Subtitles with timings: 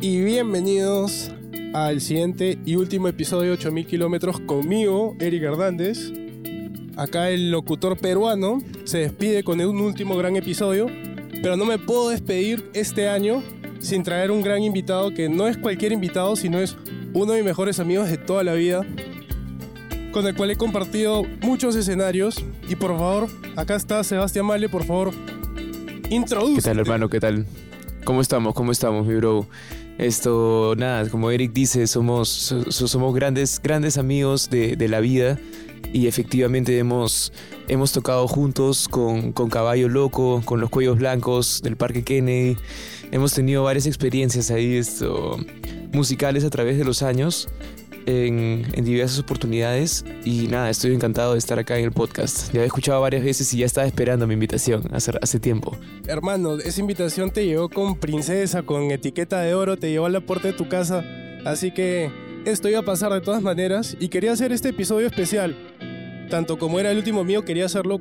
[0.00, 1.32] y bienvenidos
[1.74, 6.12] al siguiente y último episodio de 8000 kilómetros conmigo, Eric Hernández.
[6.96, 10.86] Acá el locutor peruano se despide con un último gran episodio,
[11.42, 13.42] pero no me puedo despedir este año
[13.80, 16.76] sin traer un gran invitado que no es cualquier invitado, sino es
[17.12, 18.86] uno de mis mejores amigos de toda la vida,
[20.12, 22.44] con el cual he compartido muchos escenarios.
[22.68, 25.12] Y por favor, acá está Sebastián Male, por favor,
[26.10, 26.56] introduce.
[26.56, 27.08] ¿Qué tal, hermano?
[27.08, 27.46] ¿Qué tal?
[28.08, 28.54] ¿Cómo estamos?
[28.54, 29.46] ¿Cómo estamos, mi bro?
[29.98, 35.40] Esto, nada, como Eric dice, somos, somos grandes, grandes amigos de, de, la vida
[35.92, 37.32] y efectivamente hemos,
[37.66, 42.56] hemos tocado juntos con, con Caballo Loco, con los Cuellos Blancos del Parque Kennedy.
[43.10, 45.36] Hemos tenido varias experiencias ahí esto,
[45.92, 47.48] musicales a través de los años
[48.08, 52.50] en, en, diversas oportunidades y nada, estoy encantado de estar acá en el podcast.
[52.54, 55.76] Ya he escuchado varias veces y ya estaba esperando mi invitación hace, hace tiempo.
[56.06, 60.20] Hermano, esa invitación te llegó con princesa, con etiqueta de oro, te llevó a la
[60.20, 61.04] puerta de tu casa,
[61.44, 62.10] así que
[62.46, 65.54] esto iba a pasar de todas maneras y quería hacer este episodio especial.
[66.30, 68.00] Tanto como era el último mío, quería hacerlo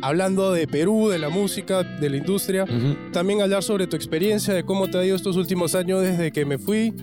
[0.00, 2.64] hablando de Perú, de la música, de la industria.
[2.64, 3.12] Uh -huh.
[3.12, 6.44] También hablar sobre tu experiencia, de cómo te ha ido estos últimos años desde que
[6.46, 6.94] me fui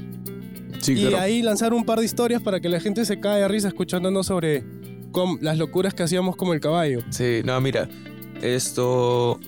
[0.80, 1.20] Sí, y claro.
[1.20, 4.28] ahí lanzar un par de historias para que la gente se caiga de risa escuchándonos
[4.28, 4.64] sobre
[5.42, 7.02] las locuras que hacíamos como el caballo.
[7.10, 7.90] Sí, no, mira,
[8.42, 9.40] esto...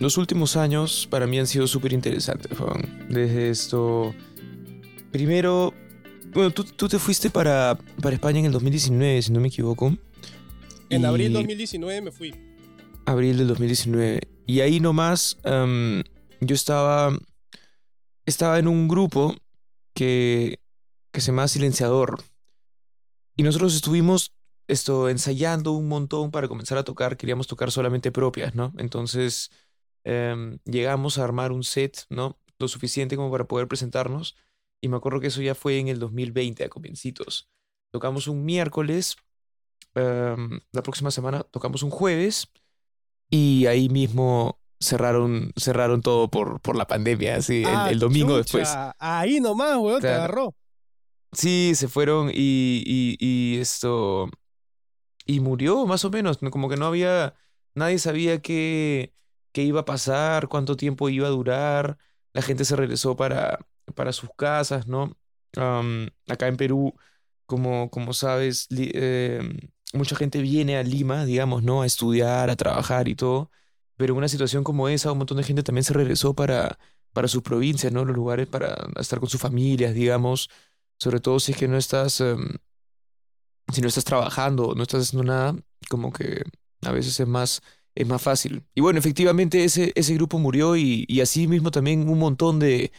[0.00, 3.06] Los últimos años para mí han sido súper interesantes, Juan.
[3.08, 4.14] Desde esto...
[5.12, 5.74] Primero,
[6.32, 9.94] bueno, tú, tú, te fuiste para, para España en el 2019, si no me equivoco.
[10.88, 11.04] En y...
[11.04, 12.34] abril 2019 me fui.
[13.04, 14.20] Abril del 2019.
[14.46, 16.02] Y ahí nomás um,
[16.40, 17.16] yo estaba...
[18.24, 19.34] Estaba en un grupo
[19.94, 20.61] que
[21.12, 22.22] que se llama Silenciador.
[23.36, 24.34] Y nosotros estuvimos
[24.68, 27.16] esto, ensayando un montón para comenzar a tocar.
[27.16, 28.72] Queríamos tocar solamente propias, ¿no?
[28.78, 29.50] Entonces
[30.04, 32.38] eh, llegamos a armar un set, ¿no?
[32.58, 34.36] Lo suficiente como para poder presentarnos.
[34.80, 37.48] Y me acuerdo que eso ya fue en el 2020, a comiencitos.
[37.92, 39.16] Tocamos un miércoles.
[39.94, 40.36] Eh,
[40.72, 42.48] la próxima semana tocamos un jueves.
[43.30, 48.42] Y ahí mismo cerraron, cerraron todo por, por la pandemia, así, ah, el, el, domingo
[48.42, 48.58] chucha.
[48.58, 48.94] después.
[48.98, 50.54] Ahí nomás, weón, te agarró.
[51.32, 52.82] Sí, se fueron y,
[53.18, 54.28] y, esto...
[55.26, 56.38] Y murió, más o menos.
[56.50, 57.34] Como que no había...
[57.74, 59.14] Nadie sabía qué,
[59.52, 61.98] qué iba a pasar, cuánto tiempo iba a durar.
[62.34, 63.60] La gente se regresó para,
[63.94, 65.16] para sus casas, ¿no?
[65.56, 66.94] Um, acá en Perú,
[67.46, 69.40] como, como sabes, eh,
[69.94, 71.82] mucha gente viene a Lima, digamos, ¿no?
[71.82, 73.50] A estudiar, a trabajar y todo.
[73.96, 76.78] Pero una situación como esa, un montón de gente también se regresó para,
[77.12, 78.04] para sus provincias, ¿no?
[78.04, 80.50] Los lugares para estar con sus familias, digamos
[81.02, 82.46] sobre todo si es que no estás, um,
[83.72, 85.56] si no estás trabajando, no estás haciendo nada,
[85.88, 86.44] como que
[86.82, 87.60] a veces es más,
[87.96, 88.64] es más fácil.
[88.72, 92.92] Y bueno, efectivamente ese, ese grupo murió y, y así mismo también un montón de,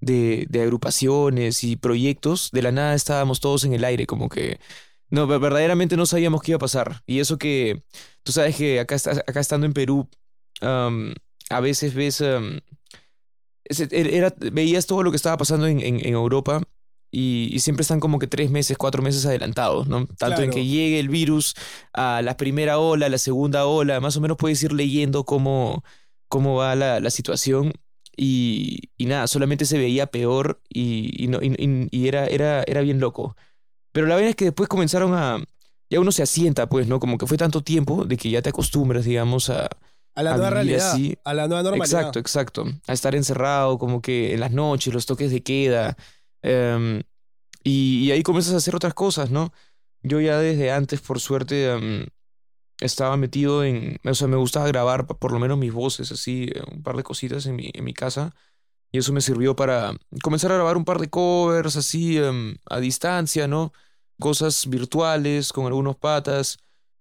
[0.00, 4.60] de, agrupaciones y proyectos, de la nada estábamos todos en el aire, como que
[5.08, 7.02] no, verdaderamente no sabíamos qué iba a pasar.
[7.06, 7.84] Y eso que,
[8.22, 10.10] tú sabes que acá, acá estando en Perú,
[10.60, 12.20] a veces ves...
[12.20, 12.60] Um,
[13.90, 16.62] era, veías todo lo que estaba pasando en, en Europa
[17.18, 20.06] y, y, siempre están como que tres meses, cuatro meses adelantados, ¿no?
[20.06, 20.42] Tanto claro.
[20.42, 21.54] en que llegue el virus
[21.94, 25.82] a la primera ola, a la segunda ola, más o menos puedes ir leyendo cómo,
[26.28, 27.72] cómo va la, la situación
[28.18, 31.38] y, y, nada, solamente se veía peor y, y no,
[31.90, 33.34] era, era, era bien loco.
[33.92, 35.42] Pero la verdad es que después comenzaron a...
[35.88, 37.00] Ya uno se asienta, pues, ¿no?
[37.00, 39.70] Como que fue tanto tiempo de que ya te acostumbras, digamos, a...
[40.14, 41.16] A la a nueva realidad, así.
[41.24, 42.00] a la nueva normalidad.
[42.00, 42.66] Exacto, exacto.
[42.86, 45.96] A estar encerrado, como que en las noches, los toques de queda,
[46.42, 47.02] Um,
[47.64, 49.52] y, ahí comienzas a hacer otras cosas, ¿no?
[50.02, 52.06] Yo ya desde antes, por suerte, um,
[52.80, 53.98] estaba metido en...
[54.04, 57.46] O sea, me gustaba grabar por lo menos mis voces, así, un par de cositas
[57.46, 58.34] en mi, en mi casa.
[58.92, 62.78] Y eso me sirvió para comenzar a grabar un par de covers, así, um, a
[62.80, 63.72] distancia, ¿no?
[64.20, 66.58] Cosas virtuales, con algunos patas.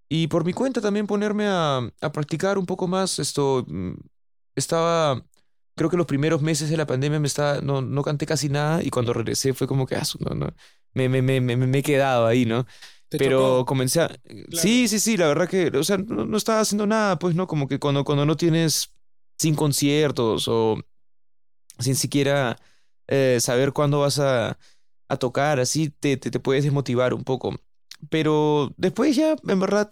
[0.09, 3.19] Y por mi cuenta también ponerme a, a practicar un poco más.
[3.19, 3.65] Esto...
[3.67, 3.95] Mm,
[4.55, 5.21] estaba
[5.75, 8.81] creo que los primeros meses de la pandemia me estaba, no, no canté casi nada
[8.83, 10.53] y cuando regresé fue como que, ah, no, no,
[10.93, 12.65] me, me, me, me, he quedado ahí, ¿no?
[13.09, 13.65] Pero chocó?
[13.65, 14.07] comencé a...
[14.07, 14.47] Claro.
[14.51, 17.47] Sí, sí, sí, la verdad que, o sea, no, no, estaba haciendo nada, pues, ¿no?
[17.47, 18.91] Como que cuando, cuando no tienes
[19.37, 20.77] sin conciertos o
[21.79, 22.57] sin siquiera
[23.07, 24.57] eh, saber cuándo vas a,
[25.09, 27.55] a tocar, así te, te, te puedes desmotivar un poco.
[28.09, 29.89] Pero después ya, en verdad,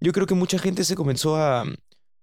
[0.00, 1.64] yo creo que mucha gente se comenzó a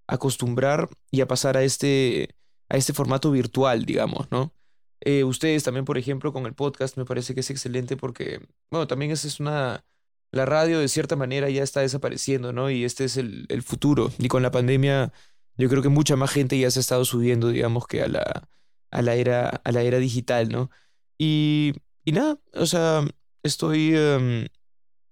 [0.06, 2.34] acostumbrar y a pasar a este
[2.72, 4.54] a este formato virtual, digamos, ¿no?
[5.00, 8.40] Eh, ustedes también, por ejemplo, con el podcast me parece que es excelente porque,
[8.70, 9.84] bueno, también esa es una...
[10.30, 12.70] La radio de cierta manera ya está desapareciendo, ¿no?
[12.70, 14.10] Y este es el, futuro.
[14.18, 15.12] Y con la pandemia
[15.58, 18.48] yo creo que mucha más gente ya se ha estado subiendo, digamos, que a la,
[18.90, 20.70] a la era, a la era digital, ¿no?
[21.18, 21.74] Y,
[22.06, 23.04] y nada, o sea,
[23.42, 24.46] estoy, em,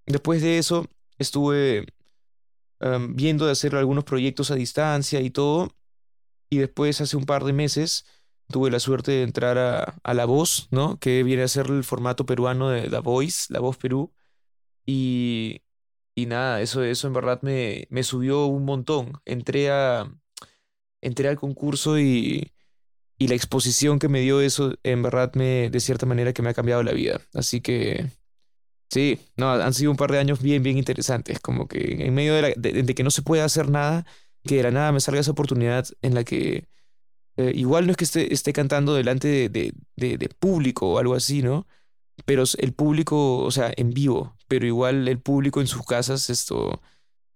[0.07, 0.87] después de eso,
[1.19, 1.85] estuve
[2.81, 5.75] em, viendo de hacer algunos proyectos a distancia y todo,
[6.50, 8.05] y después hace un par de meses
[8.49, 10.99] tuve la suerte de entrar a, a La Voz, ¿no?
[10.99, 14.12] Que viene a ser el formato peruano de La Voice, La Voz Perú,
[14.87, 15.62] y,
[16.14, 19.20] y nada, eso, eso en verdad me, me subió un montón.
[19.25, 20.12] Entré, a,
[21.00, 22.52] entré al concurso y,
[23.19, 26.50] y la exposición que me dio eso, en verdad, me, de cierta manera que me
[26.50, 27.20] ha cambiado la vida.
[27.35, 28.11] Así que,
[28.91, 31.41] sí, no, han sido un par de años bien, bien interesantes.
[31.41, 34.06] Como que en medio de, de, que no se puede hacer nada,
[34.44, 36.69] que de la nada me salga esa oportunidad en la que
[37.37, 41.14] eh, igual no es que esté, esté cantando delante de, de, de público o algo
[41.14, 41.66] así, ¿no?
[42.25, 46.81] pero el público, o sea, en vivo, pero igual el público en sus casas, esto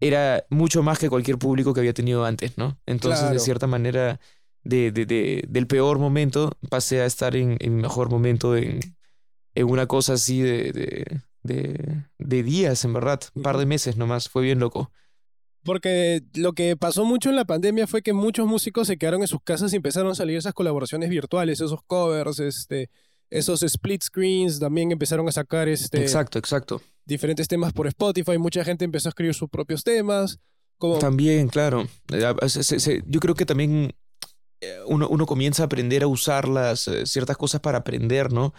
[0.00, 2.78] era mucho más que cualquier público que había tenido antes, ¿no?
[2.86, 4.20] Entonces, de cierta manera,
[4.62, 8.80] de, de, de, del peor momento, pasé a estar en, en mi mejor momento en,
[9.54, 14.42] en una cosa así de, de, días, en verdad, un par de meses nomás, fue
[14.42, 14.90] bien loco.
[15.64, 19.28] Porque lo que pasó mucho en la pandemia fue que muchos músicos se quedaron en
[19.28, 22.90] sus casas y empezaron a salir esas colaboraciones virtuales, esos covers, este,
[23.30, 26.82] esos split screens también empezaron a sacar este, exacto, exacto.
[27.06, 28.36] diferentes temas por Spotify.
[28.36, 30.38] Mucha gente empezó a escribir sus propios temas.
[30.76, 30.98] Como...
[30.98, 31.86] También, claro.
[32.12, 33.94] Eh, yo creo que también
[34.60, 38.52] eh, uno, uno comienza a aprender a usar las, eh, ciertas cosas para aprender, ¿no?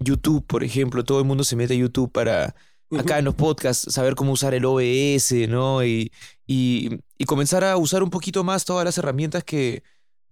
[0.00, 2.54] YouTube, por ejemplo, todo el mundo se mete a YouTube para,
[2.98, 5.84] acá en los podcasts, saber cómo usar el OBS, ¿no?
[5.84, 6.12] Y,
[6.46, 9.82] y, y comenzar a usar un poquito más todas las herramientas que,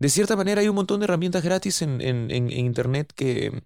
[0.02, 3.62] de cierta manera hay un montón de herramientas gratis en, en, Internet que,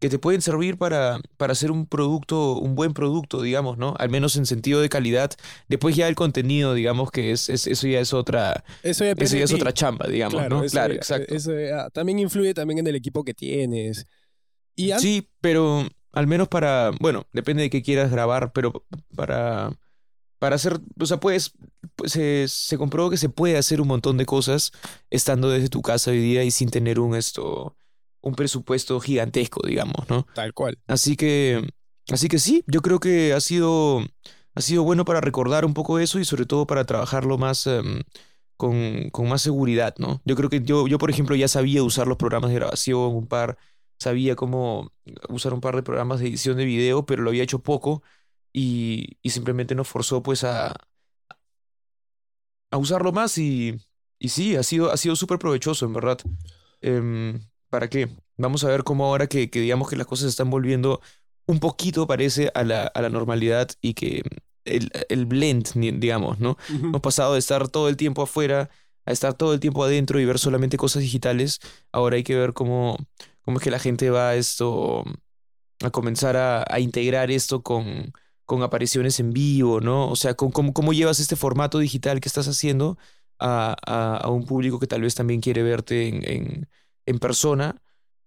[0.00, 3.94] que te pueden servir para, para hacer un producto, un buen producto, digamos, ¿no?
[3.98, 5.30] Al menos en sentido de calidad.
[5.68, 8.64] Después ya el contenido, digamos que es, eso ya es otra.
[8.82, 10.62] Eso ya, es otra chamba, digamos, ¿no?
[10.64, 11.34] claro, exacto.
[11.34, 11.52] Eso
[11.94, 14.06] también influye también en el equipo que tienes.
[14.76, 16.92] Y sí, pero al menos para.
[17.00, 19.72] Bueno, depende de qué quieras grabar, pero para
[20.42, 21.52] para hacer, o sea, pues,
[22.04, 24.72] se, se, comprobó que se puede hacer un montón de cosas
[25.08, 27.76] estando desde tu casa hoy día y sin tener un esto,
[28.20, 30.26] un presupuesto gigantesco, digamos, ¿no?
[30.34, 30.80] Tal cual.
[30.88, 31.64] Así que,
[32.10, 34.04] así que sí, yo creo que ha sido,
[34.56, 38.02] ha sido bueno para recordar un poco eso y sobre todo para trabajarlo más em,
[38.56, 40.22] con, con, más seguridad, ¿no?
[40.24, 43.28] Yo creo que yo, yo, por ejemplo, ya sabía usar los programas de grabación, un
[43.28, 43.58] par,
[44.02, 44.92] sabía cómo
[45.28, 48.02] usar un par de programas de edición de video, pero lo había hecho poco
[48.52, 50.74] y, simplemente nos forzó pues a,
[52.70, 53.76] a usarlo más y,
[54.18, 56.18] y sí, ha sido, ha sido súper provechoso, en verdad.
[56.80, 57.40] Em,
[57.70, 58.08] ¿Para qué?
[58.36, 61.00] Vamos a ver cómo ahora que, que, digamos que las cosas están volviendo
[61.46, 64.22] un poquito, parece, a la, a la normalidad y que
[64.64, 66.56] el, el blend, digamos, ¿no?
[66.68, 68.70] Hemos pasado de estar todo el tiempo afuera
[69.04, 71.60] a estar todo el tiempo adentro y ver solamente cosas digitales.
[71.90, 72.96] Ahora hay que ver cómo,
[73.42, 75.04] cómo es que la gente va a esto,
[75.84, 78.12] a comenzar a, a integrar esto con,
[78.44, 80.08] con apariciones en vivo, ¿no?
[80.10, 82.98] O sea, ¿cómo, cómo llevas este formato digital que estás haciendo
[83.38, 83.76] a,
[84.22, 86.68] a, un público que tal vez también quiere verte en,
[87.06, 87.82] en, persona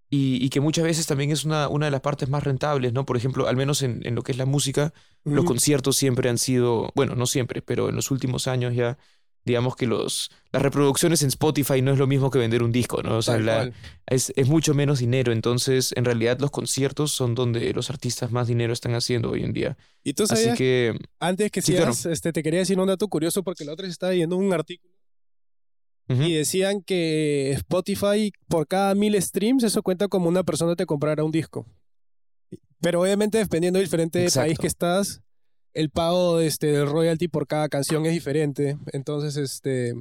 [0.10, 3.06] y, y, que muchas veces también es una, una de las partes más rentables, ¿no?
[3.06, 6.38] Por ejemplo, al menos en, en lo que es la música, los conciertos siempre han
[6.38, 8.98] sido, bueno, no siempre, pero en los últimos años ya
[9.46, 13.04] digamos que los, las reproducciones en Spotify no es lo mismo que vender un disco,
[13.04, 13.18] ¿no?
[13.18, 13.72] O sea,
[14.08, 15.32] es, es, mucho menos dinero.
[15.32, 19.54] Entonces, en realidad, los conciertos son donde los artistas más dinero están haciendo hoy en
[19.54, 19.78] día.
[20.04, 20.98] Y tú sabías, Así que.
[21.20, 24.12] Antes que sí, este, te quería decir un dato curioso porque la otra vez estaba
[24.12, 24.94] leyendo un artículo.
[26.08, 31.24] Y decían que Spotify, por cada mil streams, eso cuenta como una persona te comprara
[31.24, 31.66] un disco.
[32.80, 35.24] Pero obviamente, dependiendo del diferente país que estás,
[35.76, 38.78] el pago este, del royalty por cada canción es diferente.
[38.94, 39.94] Entonces, este.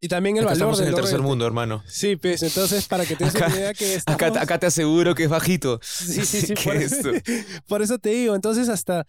[0.00, 1.82] Y también el acá valor estamos en el tercer mundo, hermano.
[1.86, 4.20] Sí, pues entonces para que te una idea que estamos...
[4.20, 5.78] acá, acá, te aseguro que es bajito.
[5.82, 6.54] Sí, sí, sí.
[6.64, 7.10] por, eso,
[7.68, 9.06] por eso te digo, entonces hasta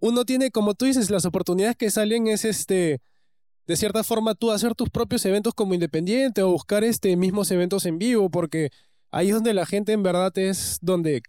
[0.00, 3.00] uno tiene, como tú dices, las oportunidades que salen es este,
[3.66, 7.86] de cierta forma tú hacer tus propios eventos como independiente o buscar este mismos eventos
[7.86, 8.70] en vivo, porque
[9.10, 11.22] ahí es donde la gente en verdad es donde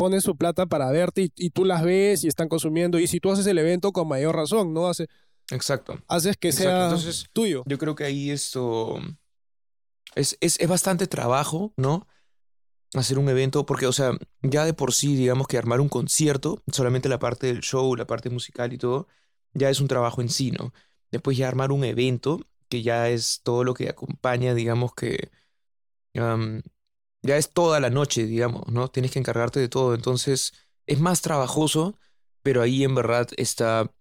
[0.00, 2.98] ponen su plata para verte y, tú las ves y están consumiendo.
[2.98, 4.88] Y si tú haces el evento con mayor razón, ¿no?
[4.88, 5.08] Hace,
[5.50, 6.00] Exacto.
[6.08, 7.64] Haces que sea Entonces, tuyo.
[7.66, 8.98] Yo creo que ahí esto
[10.14, 12.06] es, es, es, bastante trabajo, ¿no?
[12.94, 16.62] Hacer un evento, porque, o sea, ya de por sí, digamos que armar un concierto,
[16.72, 19.06] solamente la parte del show, la parte musical y todo,
[19.52, 20.72] ya es un trabajo en sí, ¿no?
[21.10, 22.40] Después ya armar un evento,
[22.70, 25.30] que ya es todo lo que acompaña, digamos que
[27.22, 28.88] ya es toda la noche, digamos, ¿no?
[28.88, 29.94] Tienes que encargarte de todo.
[29.94, 30.52] Entonces,
[30.86, 31.98] es más trabajoso,
[32.42, 33.92] pero ahí en verdad está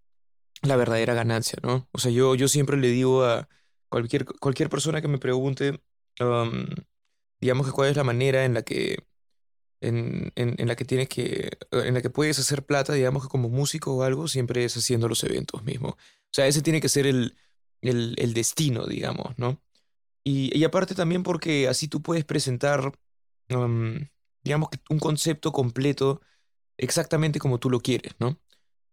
[0.62, 1.88] la verdadera ganancia, ¿no?
[1.92, 3.48] O sea, yo, yo siempre le digo a
[3.90, 5.82] cualquier, cualquier persona que me pregunte
[7.40, 9.06] digamos que cuál es la manera en la que
[9.82, 13.48] en, en, la que tienes que, en la que puedes hacer plata, digamos que como
[13.48, 15.90] músico o algo, siempre es haciendo los eventos mismo.
[15.90, 17.38] O sea, ese tiene que ser el,
[17.82, 19.62] el, destino, digamos, ¿no?
[20.26, 22.92] Y, aparte también porque así tú puedes presentar,
[23.52, 24.00] um,
[24.44, 26.22] digamos que un concepto completo
[26.78, 28.40] exactamente como tú lo quieres, ¿no?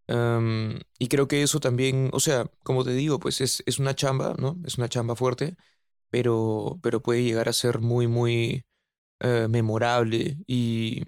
[0.08, 3.94] Um, y creo que eso también, o sea, como te digo, pues es, es una
[3.94, 4.56] chamba, ¿no?
[4.64, 5.56] Es una chamba fuerte,
[6.10, 8.64] pero, pero puede llegar a ser muy, muy
[9.20, 10.38] eh, memorable.
[10.46, 11.04] Y,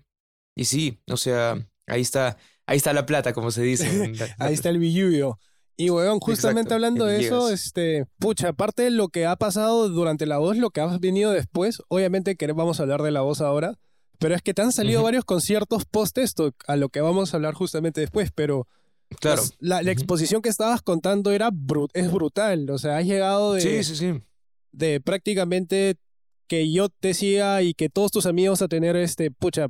[0.54, 1.54] y sí, o sea,
[1.86, 3.86] ahí está, ahí está la plata, como se dice.
[4.38, 5.38] ahí está el billullo.
[5.80, 10.26] Y, weón, justamente hablando de eso, este, pucha, aparte de lo que ha pasado durante
[10.26, 13.40] la voz, lo que ha venido después, obviamente que vamos a hablar de la voz
[13.40, 13.78] ahora,
[14.18, 17.36] pero es que te han salido varios conciertos post esto, a lo que vamos a
[17.36, 18.66] hablar justamente después, pero
[19.20, 19.40] claro.
[19.60, 21.50] la, la, exposición que estabas contando era
[21.94, 24.20] es brutal, o sea, has llegado de, sí, sí, sí.
[24.72, 25.94] de prácticamente
[26.48, 29.68] que yo te siga y que todos tus amigos a tener este, pucha,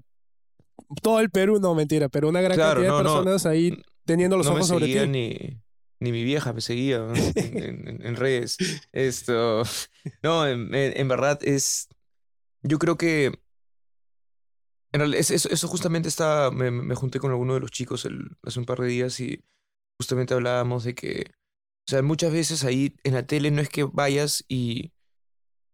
[1.02, 4.68] todo el Perú, no mentira, pero una gran cantidad de personas ahí teniendo los ojos
[4.68, 5.06] sobre ti.
[5.06, 5.60] Ni,
[6.00, 8.56] ni mi vieja me seguía en, redes.
[8.92, 9.62] Esto,
[10.22, 11.88] no, en, verdad es,
[12.62, 13.26] yo creo que,
[14.92, 18.36] en realidad, eso, eso justamente está, me, me, junté con alguno de los chicos el,
[18.42, 19.44] hace un par de días y
[19.98, 23.84] justamente hablábamos de que, o sea, muchas veces ahí en la tele no es que
[23.84, 24.92] vayas y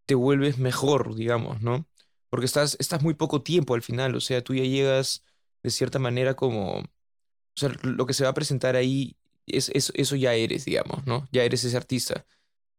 [0.07, 1.87] te vuelves mejor, digamos, ¿no?
[2.31, 5.25] Porque estás, estás muy poco tiempo al final, o sea, tú ya llegas
[5.63, 6.85] de cierta manera como, o
[7.57, 9.17] sea, lo que se va a presentar ahí,
[9.47, 11.29] es, eso ya eres, digamos, ¿no?
[11.33, 12.27] Ya eres ese artista.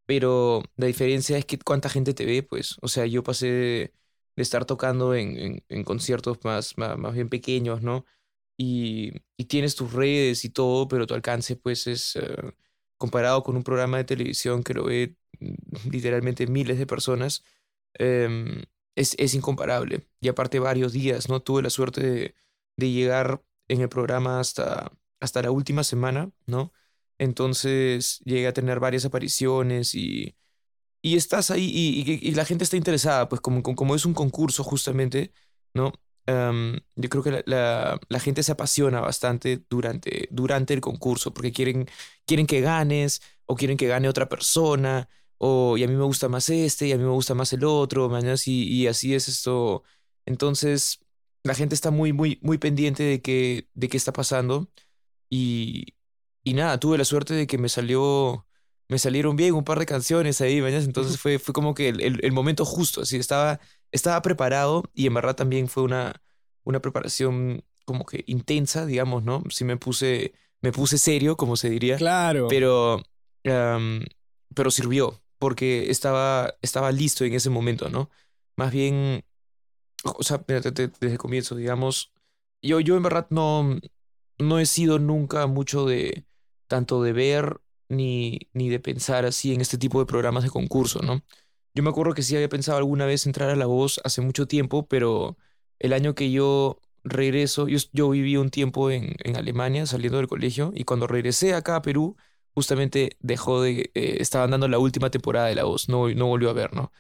[0.06, 3.94] Pero la diferencia es que cuánta gente te ve, pues, o sea, yo pasé de,
[4.38, 8.06] estar tocando en, en, conciertos más, más, bien pequeños, ¿no?
[8.58, 12.36] Y, y, tienes tus redes y todo, pero tu alcance, pues, es eh,
[12.98, 15.16] comparado con un programa de televisión que lo ve
[15.92, 17.44] literalmente miles de personas,
[17.96, 18.64] em,
[18.96, 20.08] es, es, incomparable.
[20.22, 21.42] Y aparte varios días, ¿no?
[21.42, 22.36] Tuve la suerte de,
[22.78, 26.74] de, llegar en el programa hasta, hasta la última semana, ¿no?
[27.18, 30.36] Entonces llegué a tener varias apariciones y,
[31.02, 34.64] y estás ahí y, y, la gente está interesada, pues como, como es un concurso
[34.64, 35.34] justamente,
[35.74, 35.94] ¿no?
[36.28, 41.34] Um, yo creo que la, la, la, gente se apasiona bastante durante, durante el concurso
[41.34, 41.88] porque quieren,
[42.26, 45.08] quieren que ganes o quieren que gane otra persona
[45.38, 47.64] o y a mí me gusta más este y a mí me gusta más el
[47.66, 48.10] otro,
[48.46, 49.84] y, y así es esto.
[50.26, 51.00] Entonces,
[51.44, 54.70] la gente está muy, muy, muy pendiente de qué, de qué está pasando
[55.30, 55.96] y,
[56.44, 58.46] y nada, tuve la suerte de que me salió,
[58.88, 62.20] me salieron bien un par de canciones ahí, mañana, entonces fue, fue como que el,
[62.24, 63.60] el, momento justo, así estaba,
[63.92, 66.22] estaba preparado y en verdad también fue una,
[66.64, 69.44] una preparación como que intensa, digamos, ¿no?
[69.50, 71.98] Sí me puse, me puse serio, como se diría.
[71.98, 72.48] Claro.
[72.50, 73.02] Pero,
[73.44, 78.10] pero sirvió, porque estaba, estaba listo en ese momento, ¿no?
[78.58, 79.24] Más bien,
[80.04, 82.12] o sea, desde, el comienzo, digamos,
[82.62, 83.80] yo, yo en verdad no,
[84.40, 86.26] no he sido nunca mucho de
[86.68, 91.00] tanto de ver ni, ni de pensar así en este tipo de programas de concurso,
[91.02, 91.24] ¿no?
[91.74, 94.48] Yo me acuerdo que sí había pensado alguna vez entrar a La Voz hace mucho
[94.48, 95.38] tiempo, pero
[95.80, 100.28] el año que yo regreso, yo, yo viví un tiempo en, en Alemania saliendo del
[100.28, 102.16] colegio y cuando regresé acá a Perú,
[102.54, 106.50] justamente dejó de, eh, estaban dando la última temporada de La Voz, no, no volvió
[106.50, 106.92] a ver, ¿no?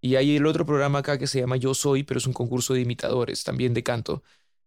[0.00, 2.74] Y hay el otro programa acá que se llama Yo Soy, pero es un concurso
[2.74, 4.22] de imitadores, también de canto.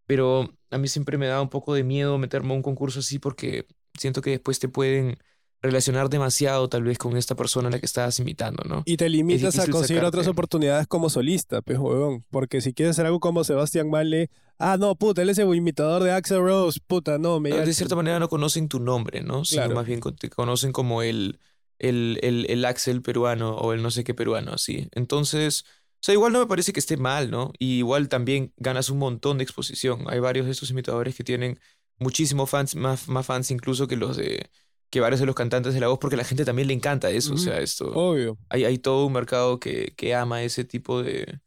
[0.08, 3.20] Pero a mí siempre me da un poco de miedo meterme a un concurso así
[3.20, 5.18] porque siento que después te pueden
[5.62, 8.84] relacionar demasiado tal vez con esta persona a la que estás imitando, ¿no?
[8.86, 12.24] Y te limitas a conseguir otras oportunidades como solista, pues, huevón.
[12.30, 16.04] Porque si quieres hacer algo como Sebastián Male, ah, no, puta, él es el imitador
[16.04, 17.50] de Axel Rose, puta, no, me...
[17.50, 19.46] De cierta manera no conocen tu nombre, ¿no?
[19.46, 21.40] Sino más bien te conocen como el,
[21.80, 24.88] el, el, el Axel peruano o el no sé qué peruano, así.
[24.94, 25.66] Entonces...
[25.98, 27.52] O sea, igual no me parece que esté mal, ¿no?
[27.58, 30.06] Y igual también ganas un montón de exposición.
[30.08, 31.60] Hay varios de estos imitadores que tienen
[31.98, 34.50] muchísimos fans, más, más fans incluso que los de,
[34.90, 37.10] que varios de los cantantes de la voz, porque a la gente también le encanta
[37.10, 37.34] eso.
[37.34, 37.92] O sea, esto.
[37.94, 38.38] Obvio.
[38.50, 41.40] Hay, hay todo un mercado que, que ama ese tipo de,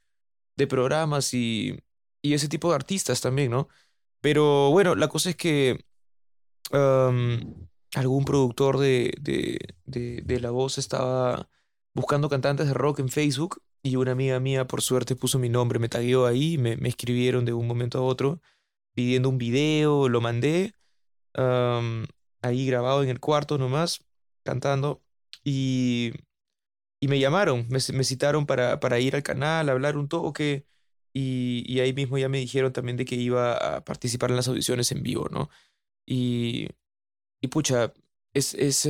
[0.56, 1.78] de programas y,
[2.20, 3.68] y, ese tipo de artistas también, ¿no?
[4.20, 5.84] Pero bueno, la cosa es que
[6.72, 11.48] algún productor de, de, de, de, La Voz estaba
[11.94, 15.78] buscando cantantes de rock en Facebook y una amiga mía, por suerte, puso mi nombre,
[15.78, 18.40] me tagueó ahí, me, me escribieron de un momento a otro
[18.94, 20.74] pidiendo un video, lo mandé
[22.42, 24.04] ahí grabado en el cuarto nomás,
[24.42, 25.02] cantando,
[25.44, 26.12] y,
[27.00, 30.66] y me llamaron, me, me citaron para, para, ir al canal, hablar un toque,
[31.12, 34.48] y, y, ahí mismo ya me dijeron también de que iba a participar en las
[34.48, 35.50] audiciones en vivo, ¿no?
[36.06, 36.68] Y,
[37.40, 37.92] y pucha,
[38.32, 38.88] es, es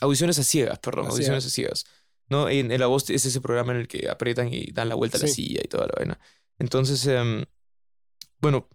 [0.00, 1.84] audiciones a ciegas, perdón, audiciones a ciegas.
[2.28, 2.48] ¿No?
[2.48, 5.20] En, La Voz es ese programa en el que apretan y dan la vuelta a
[5.20, 6.20] la silla y toda la vaina.
[6.58, 7.44] Entonces, em,
[8.40, 8.68] bueno,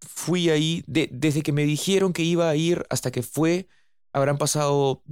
[0.00, 3.68] fui ahí, desde que me dijeron que iba a ir hasta que fue,
[4.12, 5.02] habrán pasado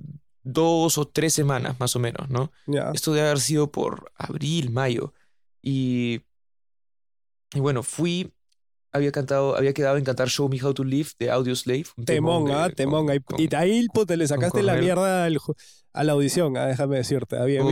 [0.42, 2.52] dos o tres semanas más o menos, ¿no?
[2.94, 5.12] Esto debe haber sido por abril, mayo.
[5.60, 6.22] Y,
[7.52, 8.32] y bueno, fui,
[8.92, 11.86] había cantado, había quedado en cantar Show Me How to Live de Audio Slave.
[12.04, 13.08] Temón, ah, temón.
[13.36, 15.28] y ahí te le sacaste la mierda
[15.96, 17.38] a la audición, ah, déjame decirte.
[17.38, 17.62] Había,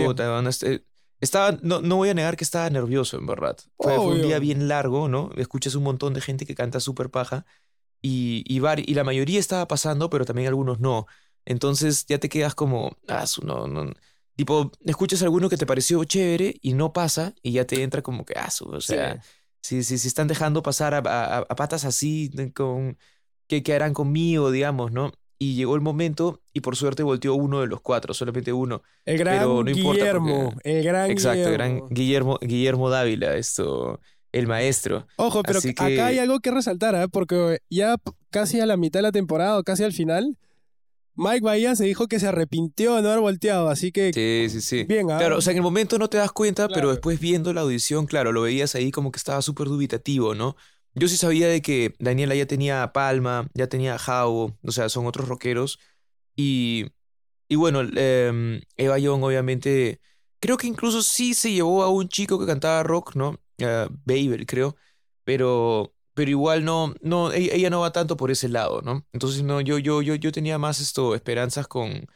[0.48, 0.84] este,
[1.20, 3.56] estaba, no, no voy a negar que estaba nervioso, en verdad.
[3.78, 5.30] Fue, un día bien largo, ¿no?
[5.36, 7.44] Escuchas un montón de gente que canta súper paja
[8.02, 11.06] y, y, y la mayoría estaba pasando, pero también algunos no.
[11.44, 13.92] Entonces ya te quedas como, ah, no, no.
[14.36, 18.24] Tipo, escuchas alguno que te pareció chévere y no pasa y ya te entra como
[18.24, 19.22] que, ah, o sea,
[19.60, 22.98] si, si, si, están dejando pasar a, a, patas así, con,
[23.46, 25.12] ¿qué, ¿qué, harán conmigo, digamos, no?
[25.38, 28.82] Y llegó el momento y por suerte volteó uno de los cuatro, solamente uno.
[29.04, 34.00] El gran Pero no Guillermo, el gran Exacto, el gran Guillermo, Guillermo Dávila, esto,
[34.32, 35.06] el maestro.
[35.16, 37.08] Ojo, pero acá hay algo que resaltar, ¿eh?
[37.08, 37.96] porque ya
[38.30, 40.36] casi a la mitad de la temporada, casi al final,
[41.16, 44.12] Mike Bahía se dijo que se arrepintió de no haber volteado, así que.
[44.12, 44.84] Sí, sí, sí.
[44.84, 45.18] Bien, ¿ah?
[45.18, 48.06] Claro, o sea, en el momento no te das cuenta, pero después viendo la audición,
[48.06, 50.56] claro, lo veías ahí como que estaba súper dubitativo, ¿no?
[50.94, 55.06] Yo sí sabía de que Daniela ya tenía Palma, ya tenía Jao, o sea, son
[55.06, 55.78] otros rockeros.
[56.36, 56.86] Y,
[57.48, 60.00] y bueno, em, Eva Young, obviamente,
[60.40, 63.40] creo que incluso sí se llevó a un chico que cantaba rock, ¿no?
[63.60, 64.76] Uh, Babel, creo.
[65.24, 69.04] Pero pero igual no, no, e-, ella no va tanto por ese lado, ¿no?
[69.12, 72.06] Entonces, no, yo, yo, yo, yo tenía más esto, esperanzas con,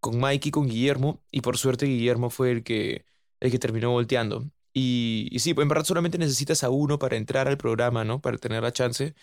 [0.00, 3.04] con Mike y con Guillermo, y por suerte Guillermo fue el que,
[3.40, 4.44] el que terminó volteando.
[4.76, 8.20] Y, y sí, pues en verdad solamente necesitas a uno para entrar al programa, ¿no?
[8.20, 9.14] Para tener la chance.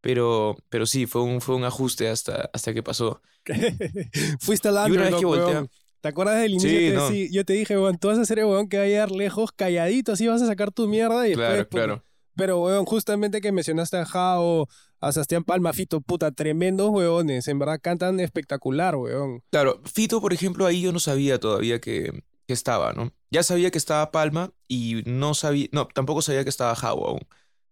[0.00, 3.20] Pero, pero sí, fue un, fue un ajuste hasta, hasta que pasó.
[4.40, 5.66] Fuiste al y una vez que voltea,
[6.00, 7.08] ¿Te acuerdas del inicio?
[7.08, 9.52] Sí, yo te dije, weón, tú vas a ser weón que va a llegar lejos,
[9.52, 12.04] calladito, así vas a sacar tu mierda y claro, después, claro.
[12.36, 14.66] Pero, weón, justamente que mencionaste a Jao,
[15.00, 17.48] a Sebastián Palma, Fito, puta, tremendos weones.
[17.48, 19.42] En verdad cantan espectacular, weón.
[19.50, 23.12] Claro, Fito, por ejemplo, ahí yo no sabía todavía que, que estaba, ¿no?
[23.30, 27.20] Ya sabía que estaba Palma y no sabía, no, tampoco sabía que estaba Jao aún.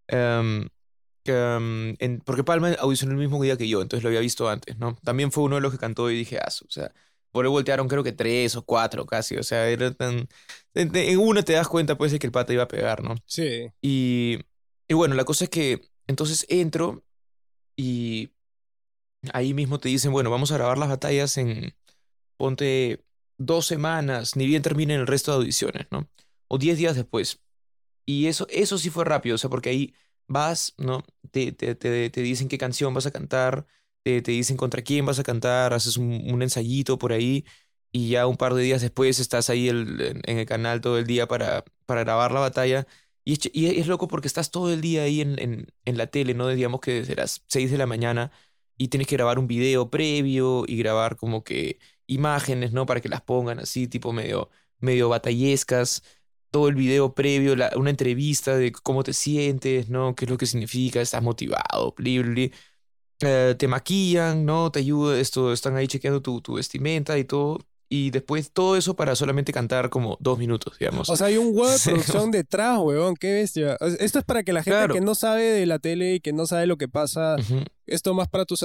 [0.06, 0.68] Em,
[1.24, 4.96] em, porque Palma audicionó el mismo día que yo, entonces lo había visto antes, ¿no?
[5.02, 6.92] También fue uno de los que cantó y dije, ah, o sea,
[7.32, 10.28] por ahí voltearon creo que tres o cuatro casi, o sea, era tan...
[10.74, 13.16] En una te das cuenta pues de que el pata iba a pegar, ¿no?
[13.26, 13.72] Sí.
[13.82, 14.38] Y,
[14.86, 17.02] y bueno, la cosa es que entonces entro
[17.74, 18.30] y
[19.32, 21.74] ahí mismo te dicen, bueno, vamos a grabar las batallas en,
[22.36, 23.04] ponte,
[23.38, 26.08] dos semanas, ni bien terminen el resto de audiciones, ¿no?
[26.48, 27.40] O diez días después.
[28.06, 29.94] Y eso, eso sí fue rápido, o sea, porque ahí
[30.28, 31.04] vas, ¿no?
[31.30, 33.66] Te, te, te, te dicen qué canción vas a cantar,
[34.02, 37.44] te, te, dicen contra quién vas a cantar, haces un, un, ensayito por ahí
[37.92, 41.28] y ya un par de días después estás ahí en el canal todo el día
[41.28, 42.86] para, para grabar la batalla
[43.28, 46.48] y es, loco porque estás todo el día ahí en, en, en, la tele, ¿no?
[46.48, 48.32] Digamos que desde las 6 de la mañana
[48.78, 52.86] y tienes que grabar un video previo y grabar como que imágenes, ¿no?
[52.86, 56.02] Para que las pongan así, tipo medio, medio batallescas.
[56.50, 60.14] Todo el video previo, una entrevista de cómo te sientes, ¿no?
[60.14, 61.00] ¿Qué es lo que significa?
[61.00, 61.94] ¿Estás motivado?
[61.96, 62.52] Bli,
[63.20, 64.72] eh, te maquillan, ¿no?
[64.72, 68.94] Te ayuda, esto, están ahí chequeando tu, tu vestimenta y todo y después todo eso
[68.94, 71.08] para solamente cantar como dos minutos, digamos.
[71.08, 73.76] O sea, hay un huevo de producción detrás, weón, qué bestia.
[73.98, 76.46] Esto es para que la gente que no sabe de la tele y que no
[76.46, 77.36] sabe lo que pasa,
[77.86, 78.64] esto más para tus,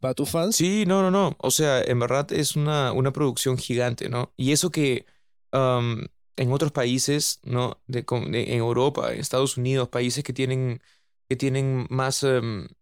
[0.00, 0.56] para tus fans.
[0.56, 1.36] Sí, no, no, no.
[1.38, 4.32] O sea, en verdad es una, una producción gigante, ¿no?
[4.36, 5.06] Y eso que
[5.52, 7.80] en otros países, ¿no?
[7.86, 10.80] De, en Europa, en Estados Unidos, países que tienen
[11.30, 12.26] que tienen más,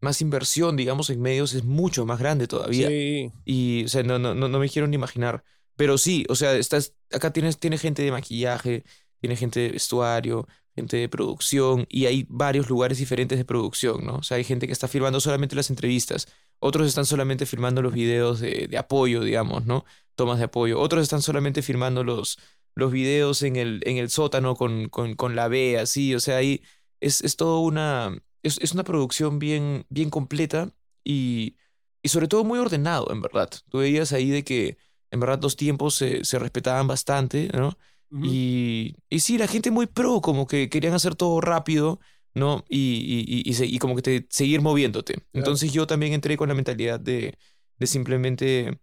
[0.01, 2.89] más inversión, digamos, en medios es mucho más grande todavía.
[2.89, 3.31] Sí.
[3.45, 5.45] Y, o sea, no, no, no, me quiero ni imaginar.
[5.77, 8.85] Pero sí, o sea, estás, acá tienes, tiene gente de maquillaje,
[9.21, 14.15] tiene gente de vestuario, gente de producción, y hay varios lugares diferentes de producción, ¿no?
[14.17, 16.27] O sea, hay gente que está filmando solamente las entrevistas,
[16.61, 19.85] otros están solamente filmando los videos de, de apoyo, digamos, ¿no?
[20.15, 22.39] Tomas de apoyo, otros están solamente filmando los,
[22.75, 26.37] los videos en el, en el sótano con, con, con la B, así, o sea,
[26.39, 26.63] ahí
[27.01, 30.73] es, es todo una es, es una producción bien, bien completa
[31.05, 31.57] y,
[32.03, 33.51] y sobre todo muy ordenado, en verdad.
[33.69, 34.79] Tú veías ahí de que
[35.11, 37.77] en verdad los tiempos se, se respetaban bastante, ¿no?
[38.23, 42.01] y, y sí, la gente muy pro, como que querían hacer todo rápido,
[42.35, 42.65] ¿no?
[42.69, 45.25] Y, y, y, y como que te, seguir moviéndote.
[45.33, 47.37] Entonces yo también entré con la mentalidad de,
[47.79, 48.81] de simplemente,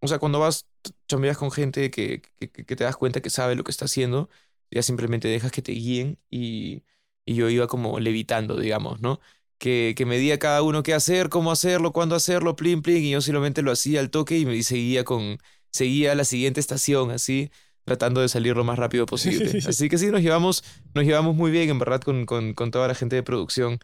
[0.00, 0.66] o sea, cuando vas,
[1.08, 4.28] chambeas con gente que, que, que, te das cuenta que sabe lo que está haciendo,
[4.70, 6.84] ya simplemente dejas que te guíen y,
[7.24, 9.20] y yo iba como levitando, digamos, ¿no?
[9.58, 13.10] Que, que me di cada uno qué hacer, cómo hacerlo, cuándo hacerlo, plin, plin, y
[13.10, 15.38] yo simplemente lo hacía al toque y me seguía con,
[15.72, 17.50] seguía a la siguiente estación, así.
[17.88, 19.58] Tratando de salir lo más rápido posible.
[19.66, 20.62] Así que sí, nos llevamos,
[20.94, 23.78] nos llevamos muy bien, en verdad, con, con, con toda la gente de producción.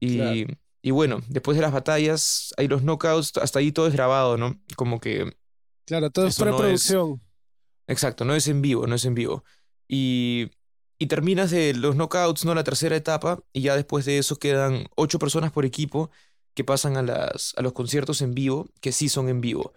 [0.00, 0.46] Y,
[0.80, 4.58] y, bueno, después de las batallas, hay los knockouts, hasta ahí todo es grabado, ¿no?
[4.74, 5.36] Como que...
[5.84, 7.20] Claro, todo es preproducción.
[7.86, 9.44] exacto, no es en vivo, no es en vivo.
[9.86, 10.50] Y,
[10.98, 12.54] y terminas de los knockouts, ¿no?
[12.54, 16.10] La tercera etapa, y ya después de eso quedan ocho personas por equipo
[16.54, 19.74] que pasan a, las, a los conciertos en vivo, que sí son en vivo.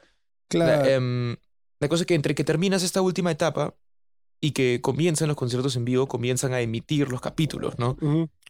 [0.48, 0.86] Claro.
[0.86, 1.38] La,
[1.86, 3.76] em, cosa es que entre que terminas esta última etapa
[4.42, 7.98] y que comienzan los conciertos en vivo, comienzan a emitir los capítulos, ¿no?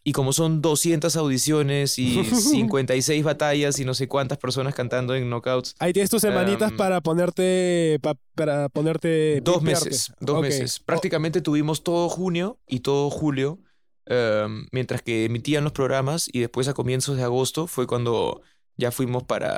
[0.04, 5.30] Y como son 200 audiciones y 56 batallas y no sé cuántas personas cantando en
[5.30, 5.76] knockouts.
[5.80, 8.00] Ahí tienes tus semanitas em, para ponerte.
[8.36, 9.42] para ponerte.
[9.42, 10.14] Dos meses.
[10.20, 10.80] Dos meses.
[10.80, 13.60] Prácticamente tuvimos todo junio y todo julio.
[14.08, 18.44] Em, mientras que emitían los programas y después a comienzos de agosto fue cuando
[18.78, 19.58] ya fuimos para,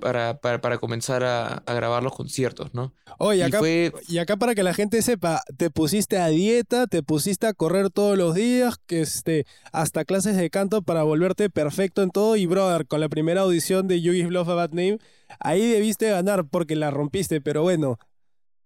[0.00, 2.92] para, para, comenzar a, grabar los conciertos, ¿no?
[3.18, 3.60] Oye, acá,
[4.08, 7.90] y, acá para que la gente sepa, te pusiste a dieta, te pusiste a correr
[7.90, 12.36] todos los días, que este, hasta clases de canto para volverte perfecto en todo.
[12.36, 14.98] Y brother, con la primera audición de You Give Love a Bad Name,
[15.38, 17.98] ahí debiste ganar porque la rompiste, pero bueno.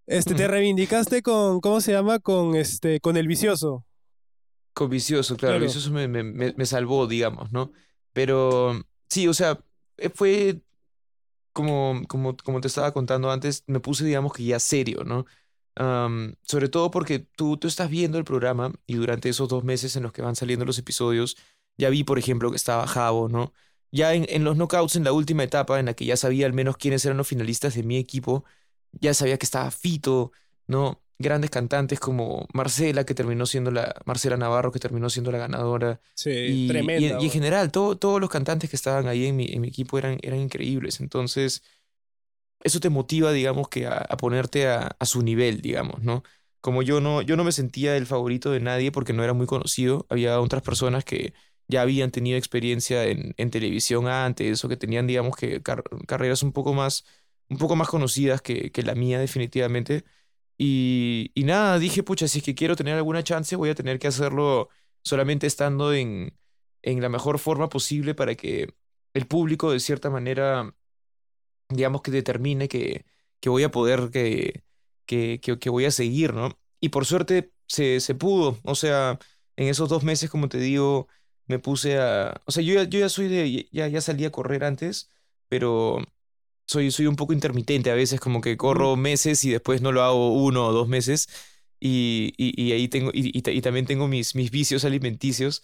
[0.07, 2.19] Este, te reivindicaste con, ¿cómo se llama?
[2.19, 3.87] Con este, con el vicioso.
[4.75, 7.73] Con vicioso, claro, el vicioso me, me, me salvó, digamos, ¿no?
[8.13, 9.59] Pero sí, o sea,
[10.15, 10.61] fue
[11.55, 15.27] como, como, como te estaba contando antes, me puse, digamos que ya serio, ¿no?
[16.43, 20.03] sobre todo porque tú, tú estás viendo el programa y durante esos dos meses en
[20.05, 21.37] los que van saliendo los episodios,
[21.77, 23.53] ya vi, por ejemplo, que estaba Javo, ¿no?
[23.91, 26.53] Ya en, en los knockouts, en la última etapa, en la que ya sabía al
[26.53, 28.45] menos quiénes eran los finalistas de mi equipo,
[28.93, 30.33] ya sabía que estaba Fito,
[30.67, 31.04] ¿no?
[31.19, 33.95] Grandes cantantes como Marcela, que terminó siendo la.
[34.05, 36.01] Marcela Navarro, que terminó siendo la ganadora.
[36.15, 37.21] Sí, y, tremenda.
[37.21, 40.19] Y, en general, todos los cantantes que estaban ahí en mi, en mi equipo eran,
[40.23, 41.01] eran increíbles.
[41.01, 41.63] Entonces,
[42.61, 46.23] eso te motiva, digamos, que a, ponerte a, a, su nivel, digamos, ¿no?
[46.61, 49.47] Como yo no, yo no me sentía el favorito de nadie porque no era muy
[49.47, 51.35] conocido, había otras personas que
[51.69, 56.53] ya habían tenido experiencia en, en televisión antes o que tenían, digamos, que carreras un
[56.53, 57.05] poco más,
[57.49, 60.05] un poco más conocidas que, que la mía, definitivamente.
[60.59, 63.99] Y, y nada, dije, pucha, si es que quiero tener alguna chance, voy a tener
[63.99, 64.69] que hacerlo
[65.03, 66.37] solamente estando en,
[66.83, 68.75] en la mejor forma posible para que
[69.15, 70.75] el público, de cierta manera,
[71.69, 73.05] digamos que determine que,
[73.41, 74.65] que voy a poder, que,
[75.07, 76.59] que, que, voy a seguir, ¿no?
[76.81, 78.59] Y por suerte se, se pudo.
[78.65, 79.19] O sea,
[79.57, 81.09] en esos dos meses, como te digo,
[81.47, 82.43] me puse a...
[82.47, 83.69] O sea, yo yo ya soy de...
[83.73, 85.11] Ya, ya salí a correr antes,
[85.49, 85.99] pero
[86.67, 90.03] soy, soy un poco intermitente a veces, como que corro meses y después no lo
[90.03, 91.29] hago uno o dos meses.
[91.81, 95.63] Y, y, ahí tengo, y, y, también tengo mis, mis vicios alimenticios.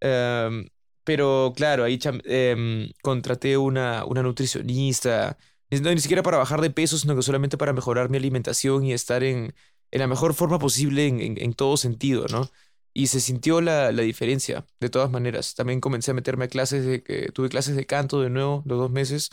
[0.00, 0.68] Em,
[1.04, 5.36] pero claro, ahí em, contraté una, una nutricionista,
[5.70, 8.92] no, ni siquiera para bajar de peso, sino que solamente para mejorar mi alimentación y
[8.94, 9.54] estar en,
[9.90, 12.50] en la mejor forma posible en, en, en todo sentido, ¿no?
[12.94, 15.54] Y se sintió la, la, diferencia, de todas maneras.
[15.54, 18.78] También comencé a meterme a clases de, que tuve clases de canto de nuevo, los
[18.78, 19.30] dos meses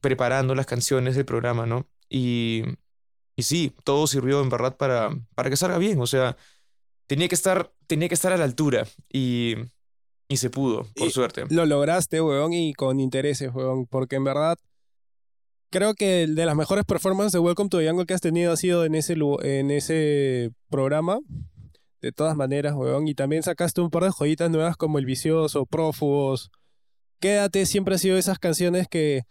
[0.00, 1.86] preparando las canciones del programa, ¿no?
[2.08, 2.64] Y,
[3.36, 6.36] y sí, todo sirvió en verdad para, para que salga bien, o sea,
[7.06, 9.54] tenía que estar, tenía que estar a la altura y,
[10.28, 11.44] y se pudo, por suerte.
[11.50, 14.58] Lo lograste, weón, y con intereses, weón, porque en verdad
[15.70, 18.56] creo que de las mejores performances de Welcome to the Jungle que has tenido ha
[18.56, 21.18] sido en ese, en ese programa.
[22.00, 23.08] De todas maneras, weón.
[23.08, 26.52] Y también sacaste un par de joyitas nuevas como El Vicioso, Prófugos,
[27.20, 29.22] Quédate siempre ha sido esas canciones que,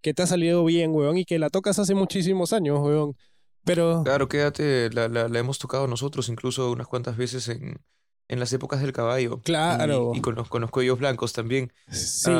[0.00, 3.16] que te ha salido bien, weón, y que la tocas hace muchísimos años, weón.
[3.64, 4.02] Pero...
[4.04, 7.80] Claro, Quédate, la, la, hemos tocado nosotros incluso unas cuantas veces en,
[8.28, 9.40] en las épocas del caballo.
[9.42, 10.12] Claro.
[10.14, 11.72] Y, con, los, con, los, cuellos blancos también.
[11.90, 12.30] Sí.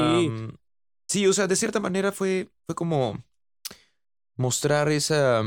[1.08, 3.24] sí, o sea, de cierta manera fue, fue como
[4.36, 5.42] mostrar esa...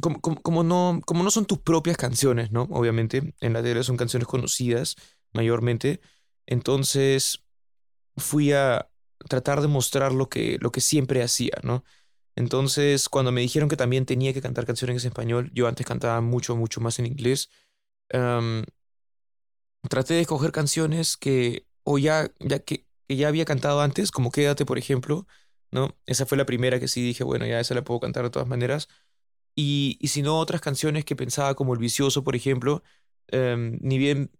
[0.00, 2.68] Como, como, no, como no son tus propias canciones, ¿no?
[2.70, 4.94] Obviamente, en la tele son canciones conocidas
[5.32, 6.00] mayormente.
[6.44, 7.42] Entonces,
[8.16, 8.88] fui a,
[9.28, 11.84] tratar de mostrar lo que, lo que siempre hacía, ¿no?
[12.36, 16.20] Entonces, cuando me dijeron que también tenía que cantar canciones en español, yo antes cantaba
[16.20, 17.50] mucho, mucho más en inglés,
[19.88, 24.66] traté de escoger canciones que, o ya, ya que, ya había cantado antes, como Quédate,
[24.66, 25.26] por ejemplo,
[25.70, 25.96] ¿no?
[26.06, 28.48] Esa fue la primera que sí dije, bueno, ya esa la puedo cantar de todas
[28.48, 28.88] maneras.
[29.54, 32.82] Y, y si no, otras canciones que pensaba como El Vicioso, por ejemplo,
[33.32, 34.30] ni bien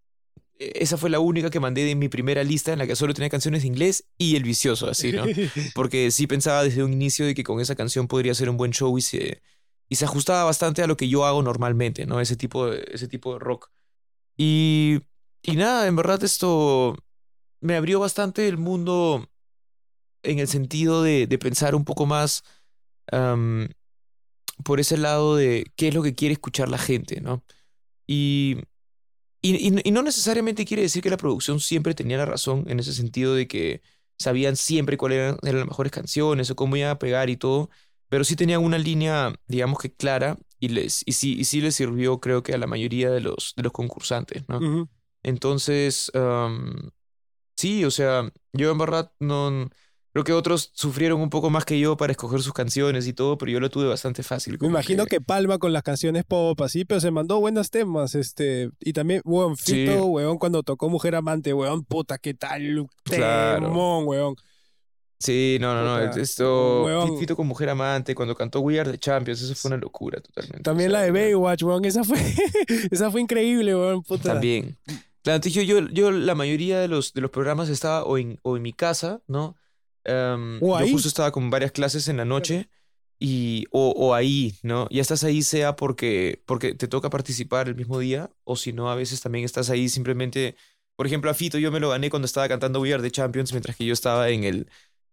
[0.58, 3.28] esa fue la única que mandé de mi primera lista en la que solo tenía
[3.28, 5.24] canciones de inglés y El Vicioso, así, ¿no?
[5.74, 8.72] Porque sí pensaba desde un inicio de que con esa canción podría ser un buen
[8.72, 9.42] show y se,
[9.88, 12.20] y se ajustaba bastante a lo que yo hago normalmente, ¿no?
[12.20, 13.70] Ese tipo de, ese tipo de rock.
[14.36, 15.00] Y,
[15.42, 16.96] y nada, en verdad esto
[17.60, 19.28] me abrió bastante el mundo
[20.22, 22.42] en el sentido de, de pensar un poco más
[24.64, 27.44] por ese lado de qué es lo que quiere escuchar la gente, ¿no?
[28.06, 28.58] Y,
[29.52, 32.92] y, y, no necesariamente quiere decir que la producción siempre tenía la razón en ese
[32.92, 33.82] sentido de que
[34.18, 37.70] sabían siempre cuáles eran, eran las mejores canciones o cómo iban a pegar y todo,
[38.08, 41.74] pero sí tenían una línea, digamos que clara y, les, y, sí, y sí les
[41.74, 44.88] sirvió creo que a la mayoría de los, de los concursantes, ¿no?
[45.22, 46.10] Entonces,
[47.56, 49.68] sí, o sea, yo en verdad no...
[50.16, 53.36] Creo que otros sufrieron un poco más que yo para escoger sus canciones y todo,
[53.36, 54.56] pero yo lo tuve bastante fácil.
[54.58, 55.20] Me imagino que...
[55.20, 59.58] Palma con las canciones pop así, pero se mandó buenos temas, este, y también, weón,
[59.58, 63.66] Fito, weón, cuando tocó Mujer Amante, weón, puta, qué tal, claro.
[63.66, 64.36] temón, weón.
[65.18, 65.98] Sí, no, no, no.
[66.00, 67.18] Esto.
[67.18, 70.62] Fito con Mujer Amante, cuando cantó We Are the Champions, eso fue una locura totalmente.
[70.62, 71.84] También la de Baywatch, weón.
[71.84, 72.16] Esa fue,
[72.90, 74.02] esa fue increíble, weón.
[74.02, 74.32] Puta.
[74.32, 74.78] También.
[75.22, 78.56] Claro, yo, yo, yo la mayoría de los, de los programas estaba o en, o
[78.56, 79.56] en mi casa, ¿no?
[80.06, 82.68] Um, yo justo estaba con varias clases en la noche
[83.18, 84.88] y o, o, ahí, ¿no?
[84.90, 88.90] Ya estás ahí sea porque, porque te toca participar el mismo día o si no,
[88.90, 90.56] a veces también estás ahí simplemente...
[90.96, 93.52] Por ejemplo, a Fito yo me lo gané cuando estaba cantando We Are the Champions
[93.52, 94.66] mientras que yo estaba en el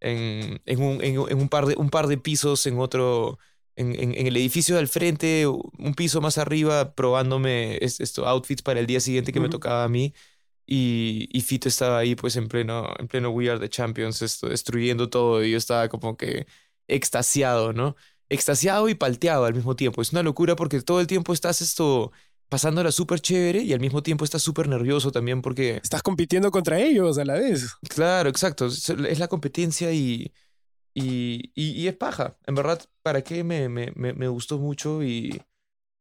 [0.04, 3.40] en, en, un, en, un, par de, un par de pisos en otro,
[3.76, 8.86] en, en, el edificio del frente, un piso más arriba, probándome estos outfits para el
[8.86, 10.14] día siguiente que me tocaba a mí.
[10.66, 14.48] Y, y, Fito estaba ahí pues en pleno, en pleno We Are the Champions, esto,
[14.48, 16.48] destruyendo todo y yo estaba como que
[16.88, 17.96] extasiado, ¿no?
[18.30, 20.02] Extasiado y palteado al mismo tiempo.
[20.02, 22.12] Es una locura porque todo el tiempo estás esto
[22.54, 25.80] pasándola súper chévere y al mismo tiempo estás súper nervioso también porque...
[25.84, 27.74] Estás compitiendo contra ellos a la vez.
[27.90, 28.68] Claro, exacto.
[28.68, 30.32] Es la competencia y,
[30.94, 32.38] y, y, es paja.
[32.46, 33.44] En verdad, ¿para qué?
[33.44, 35.42] Me, me, me, gustó mucho y,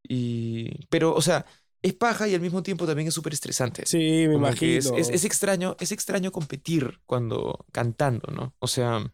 [0.07, 0.87] y...
[0.91, 1.47] Pero, o sea,
[1.83, 3.85] es paja y al mismo tiempo también es súper estresante.
[3.87, 4.79] Sí, me imagino.
[4.79, 8.55] Es, es, es, extraño, es extraño competir cuando cantando, ¿no?
[8.61, 9.13] O sea,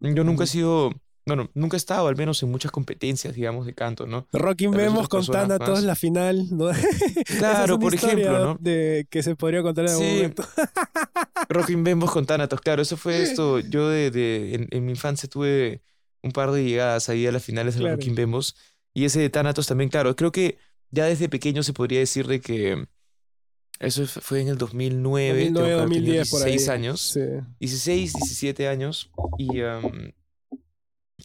[0.00, 0.92] yo nunca he sido
[1.26, 4.28] bueno, nunca he estado al menos en muchas competencias, digamos, de canto, ¿no?
[4.32, 6.70] Rocking vemos contando a todos la final, ¿no?
[7.38, 8.56] Claro, por ejemplo, ¿no?
[8.60, 10.44] De que se podría contar en algún momento.
[11.48, 13.58] Rocking vemos con Thanatos, claro, eso fue esto.
[13.58, 15.82] Yo de, de en, mi infancia tuve
[16.22, 18.54] un par de llegadas ahí a las finales de Rocking Vemos.
[18.94, 20.58] Y ese de Thanatos también, claro, creo que
[20.90, 22.86] ya desde pequeño se podría decir de que
[23.78, 27.00] eso fue en el 2009, 2009 2010, 16 años.
[27.00, 27.20] Sí.
[27.60, 29.10] 16, 17 años.
[29.38, 29.60] Y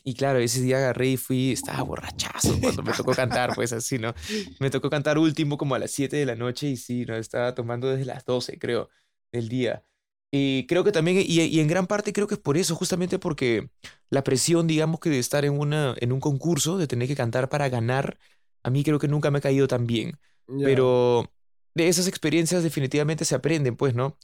[0.03, 3.99] y claro, ese día agarré y fui, estaba borrachazo cuando me tocó cantar, pues así,
[3.99, 4.13] ¿no?
[4.59, 7.15] Me tocó cantar último como a las 7 de la noche y sí, ¿no?
[7.15, 8.89] Estaba tomando desde las 12, creo,
[9.31, 9.83] del día.
[10.31, 13.19] Y creo que también, y, y, en gran parte creo que es por eso, justamente
[13.19, 13.69] porque
[14.09, 17.49] la presión, digamos que de estar en, una, en un concurso, de tener que cantar
[17.49, 18.17] para ganar,
[18.63, 20.19] a mí creo que nunca me ha caído tan bien.
[20.63, 21.31] Pero
[21.73, 24.17] de esas experiencias definitivamente se aprenden, pues, ¿no?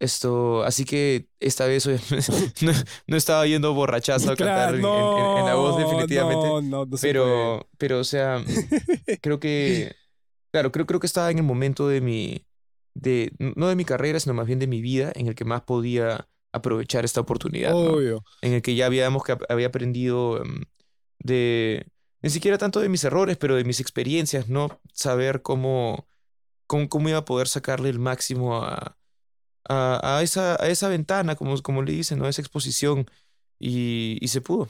[0.00, 1.86] Esto, así que esta vez
[2.62, 2.72] no,
[3.06, 6.46] no estaba yendo borrachazo a cantar en, la voz definitivamente.
[6.46, 8.44] No, no, no pero, pero, o sea,
[9.22, 9.94] creo que,
[10.52, 12.44] claro, creo, creo que estaba en el momento de mi,
[12.92, 15.62] de, no de mi carrera, sino más bien de mi vida, en el que más
[15.62, 17.74] podía aprovechar esta oportunidad.
[17.74, 18.24] Obvio.
[18.42, 20.64] En el que ya habíamos que había aprendido em,
[21.18, 21.86] de,
[22.24, 24.80] ni siquiera tanto de mis errores, pero de mis experiencias, ¿no?
[24.92, 26.08] Saber cómo,
[26.66, 28.96] cómo, cómo iba a poder sacarle el máximo a
[29.68, 32.26] a, esa, a esa ventana, como, como le dicen, ¿no?
[32.26, 33.06] a esa exposición,
[33.58, 34.68] y, y, se pudo.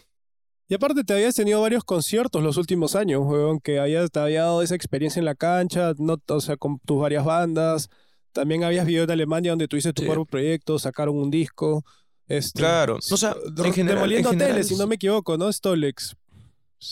[0.69, 4.43] Y aparte te habías tenido varios conciertos los últimos años, weón, que habías, te había
[4.43, 7.89] dado esa experiencia en la cancha, no, o sea, con tus varias bandas.
[8.33, 11.85] También habías vivido en Alemania donde tuviste tu propio proyecto, sacaron un disco.
[12.27, 15.53] Este, claro, o sea, en general, Demoliendo Hoteles, si no me equivoco, ¿no?
[15.53, 16.17] Stolex.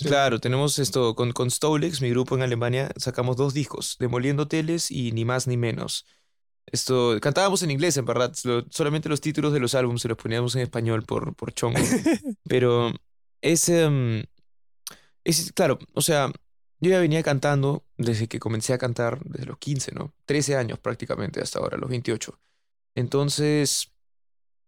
[0.00, 4.90] Claro, tenemos esto con, con Stolex, mi grupo en Alemania, sacamos dos discos, Demoliendo Hoteles
[4.90, 6.06] y Ni Más Ni Menos.
[6.66, 8.32] Esto, cantábamos en inglés, en verdad.
[8.70, 11.78] solamente los títulos de los álbumes se los poníamos en español por, por chongo.
[12.48, 12.92] Pero
[13.42, 14.24] ese, em,
[15.24, 16.32] es, claro, o sea,
[16.80, 20.14] yo ya venía cantando desde que comencé a cantar, desde los 15, ¿no?
[20.26, 22.38] 13 años prácticamente hasta ahora, los 28.
[22.94, 23.91] Entonces,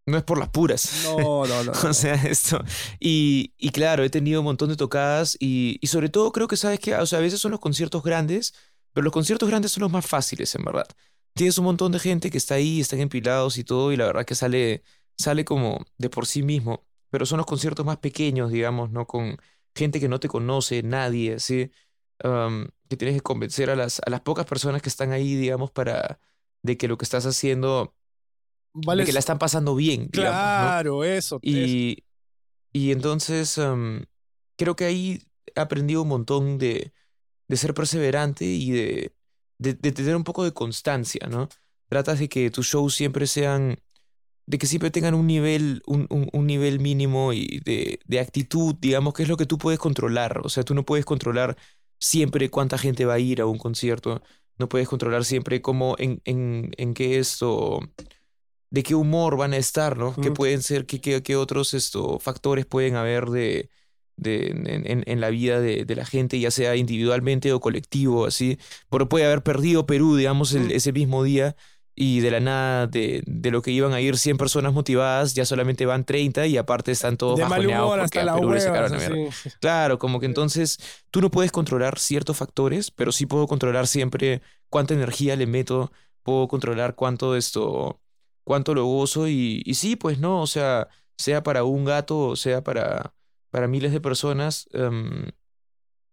[0.06, 1.02] no es por las puras.
[1.04, 1.72] No, no, no.
[1.72, 2.62] o sea, esto.
[3.00, 6.56] Y, y, claro, he tenido un montón de tocadas y, y sobre todo creo que,
[6.56, 8.54] ¿sabes que O sea, a veces son los conciertos grandes,
[8.92, 10.86] pero los conciertos grandes son los más fáciles, en verdad
[11.34, 14.24] tienes un montón de gente que está ahí, están empilados y todo, y la verdad
[14.24, 14.82] que sale,
[15.18, 16.86] sale como de por sí mismo.
[17.10, 19.06] Pero son los conciertos más pequeños, digamos, ¿no?
[19.06, 19.36] Con
[19.74, 21.70] gente que no te conoce, nadie, ¿sí?
[22.88, 26.20] que tienes que convencer a las, a las pocas personas que están ahí, digamos, para
[26.62, 27.94] de que lo que estás haciendo,
[28.74, 30.08] vale, que la están pasando bien.
[30.08, 31.38] Claro, eso.
[31.42, 32.04] Y,
[32.72, 33.58] y entonces
[34.56, 35.22] creo que ahí
[35.54, 36.92] he aprendido un montón de,
[37.48, 39.14] de ser perseverante y de,
[39.58, 41.48] de, tener un poco de constancia, ¿no?
[41.88, 43.78] Tratas de que tus shows siempre sean
[44.46, 48.74] de que siempre tengan un nivel, un, un, un nivel mínimo y de, de, actitud,
[48.78, 50.42] digamos, que es lo que tú puedes controlar.
[50.44, 51.56] O sea, tú no puedes controlar
[51.98, 54.22] siempre cuánta gente va a ir a un concierto,
[54.58, 57.80] no puedes controlar siempre cómo, en, en, en qué esto,
[58.74, 60.14] de qué humor van a estar, ¿no?
[60.16, 60.20] Mm.
[60.20, 63.70] Que pueden ser, qué, qué, qué otros esto, factores pueden haber de,
[64.16, 68.58] de, en, en, la vida de, de, la gente, ya sea individualmente o colectivo, así.
[68.90, 71.54] Pero puede haber perdido Perú, digamos, el, ese mismo día
[71.94, 75.44] y de la nada, de, de, lo que iban a ir 100 personas motivadas, ya
[75.44, 78.98] solamente van 30 y aparte están todos de bajoneados porque a Perú le sacaron
[79.60, 80.80] Claro, como que entonces
[81.12, 85.92] tú no puedes controlar ciertos factores, pero sí puedo controlar siempre cuánta energía le meto,
[86.24, 88.00] puedo controlar cuánto esto,
[88.44, 92.36] cuánto lo gozo y, y sí, pues no, o sea, sea para un gato o
[92.36, 93.14] sea para,
[93.50, 95.26] para miles de personas, um,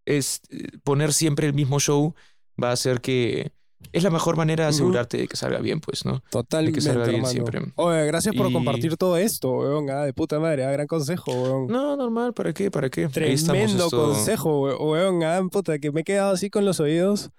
[0.04, 2.14] es eh, poner siempre el mismo show
[2.60, 3.52] va a hacer que
[3.92, 6.22] es la mejor manera de asegurarte de que salga bien, pues, ¿no?
[6.30, 6.80] Totalmente.
[6.80, 7.60] De que salga bien siempre.
[7.74, 8.52] Oye, gracias por y...
[8.52, 9.90] compartir todo esto, weón.
[9.90, 11.66] Ah, de puta madre, ah, gran consejo, weón.
[11.66, 12.70] No, normal, ¿para qué?
[12.70, 13.08] ¿Para qué?
[13.08, 15.22] Tremendo consejo, weón.
[15.24, 17.30] Ah, puta, que me he quedado así con los oídos.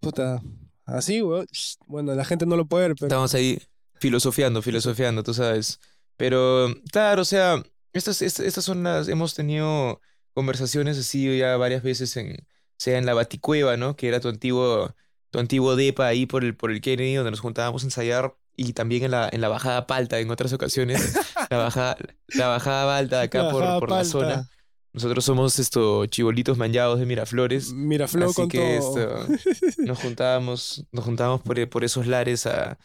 [0.00, 0.42] Puta,
[0.84, 1.46] así, weón.
[1.86, 3.08] Bueno, la gente no lo puede ver, pero.
[3.08, 3.58] Estamos ahí
[4.00, 5.80] filosofiando, filosofiando, tú sabes.
[6.16, 9.08] Pero, claro, o sea, estas, estas, estas son las.
[9.08, 10.00] Hemos tenido
[10.34, 12.46] conversaciones así ya varias veces en.
[12.76, 13.96] Sea en la Baticueva, ¿no?
[13.96, 14.94] Que era tu antiguo
[15.30, 18.72] tu antiguo depa ahí por el, por el Kennedy, donde nos juntábamos a ensayar, y
[18.72, 21.14] también en la, en la bajada Palta en otras ocasiones,
[21.50, 21.96] la bajada,
[22.28, 24.48] la bajada Palta acá por, por la zona.
[24.92, 27.72] Nosotros somos estos chibolitos manchados de Miraflores.
[27.72, 29.26] Miraflores con que todo.
[29.36, 32.78] Esto, nos juntábamos, nos juntábamos por, por esos lares a,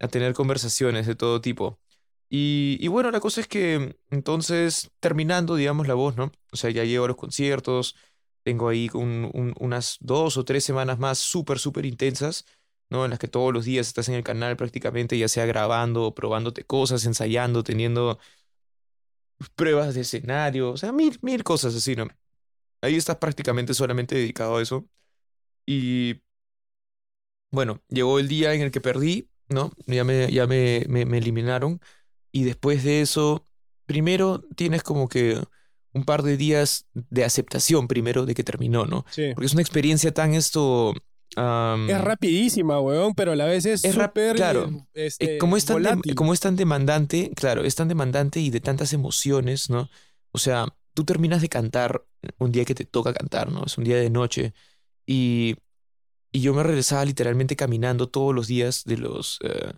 [0.00, 1.78] a tener conversaciones de todo tipo.
[2.30, 6.32] Y, bueno, la cosa es que entonces, terminando, digamos, la voz, ¿no?
[6.52, 7.96] O sea, ya llego a los conciertos,
[8.42, 12.44] tengo ahí un, unas dos o tres semanas más súper, súper intensas,
[12.90, 13.04] ¿no?
[13.04, 16.64] En las que todos los días estás en el canal prácticamente, ya sea grabando, probándote
[16.64, 18.18] cosas, ensayando, teniendo
[19.54, 22.08] pruebas de escenario, o sea, mil, mil cosas así, ¿no?
[22.82, 24.86] Ahí estás prácticamente solamente dedicado a eso.
[25.66, 26.22] Y
[27.50, 29.72] bueno, llegó el día en el que perdí, ¿no?
[29.86, 31.80] Ya me, ya me, me, me eliminaron.
[32.32, 33.46] Y después de eso,
[33.86, 35.40] primero tienes como que
[35.92, 39.04] un par de días de aceptación primero de que terminó, ¿no?
[39.10, 39.30] Sí.
[39.34, 40.94] Porque es una experiencia tan esto...
[41.36, 44.36] Um, es rapidísima, weón, pero a la vez es, es súper...
[44.36, 48.50] Claro, este, como, es tan de, como es tan demandante, claro, es tan demandante y
[48.50, 49.90] de tantas emociones, ¿no?
[50.32, 52.04] O sea, tú terminas de cantar
[52.38, 53.64] un día que te toca cantar, ¿no?
[53.66, 54.54] Es un día de noche
[55.06, 55.56] y,
[56.38, 59.40] y yo me regresaba literalmente caminando todos los días de los...
[59.40, 59.72] Uh,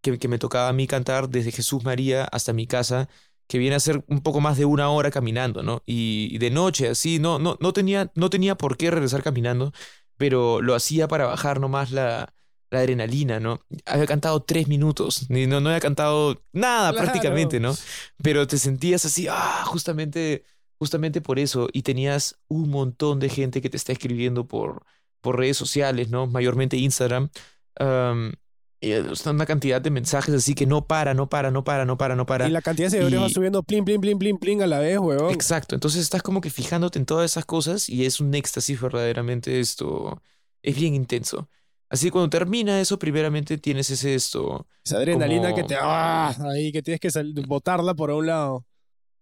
[0.00, 3.08] que, que me tocaba a mí cantar desde Jesús María hasta mi casa
[3.46, 5.84] que viene a ser un poco más de una hora caminando, ¿no?
[5.86, 9.72] Y, de noche, así, no, no, no, tenía, no tenía por qué regresar caminando,
[10.16, 12.34] pero lo hacía para bajar nomás la,
[12.70, 13.60] la adrenalina, ¿no?
[13.86, 17.04] Había cantado tres minutos, no, no había cantado nada claro.
[17.04, 17.76] prácticamente, ¿no?
[18.20, 20.44] Pero te sentías así, ah, justamente,
[20.78, 24.84] justamente por eso, y tenías un montón de gente que te está escribiendo por,
[25.22, 26.26] por redes sociales, ¿no?
[26.26, 27.30] Mayormente Instagram.
[27.80, 28.32] Um,
[29.26, 32.26] una cantidad de mensajes así que no para, no para, no para, no para, no
[32.26, 32.48] para.
[32.48, 33.22] Y la cantidad de seguidores y...
[33.22, 35.30] va subiendo plin, plin, plin, plin, plin a la vez, weón.
[35.32, 35.76] Exacto.
[35.76, 40.20] Entonces estás como que fijándote en todas esas cosas y es un éxtasis verdaderamente esto.
[40.62, 41.48] Es bien intenso.
[41.88, 44.66] Así que cuando termina eso, primeramente tienes ese esto.
[44.84, 45.56] Esa adrenalina como...
[45.56, 45.76] que te.
[45.80, 46.34] ¡Ah!
[46.52, 47.10] Ahí que tienes que
[47.46, 48.66] botarla por un lado.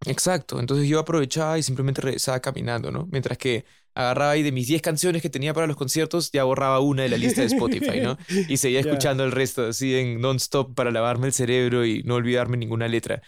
[0.06, 0.58] Exacto.
[0.58, 3.06] Entonces yo aprovechaba y simplemente regresaba caminando, ¿no?
[3.10, 6.80] Mientras que agarraba ahí de mis 10 canciones que tenía para los conciertos, ya borraba
[6.80, 8.16] una de la lista de Spotify, ¿no?
[8.48, 9.26] Y seguía escuchando yeah.
[9.28, 13.22] el resto así en non-stop para lavarme el cerebro y no olvidarme ninguna letra.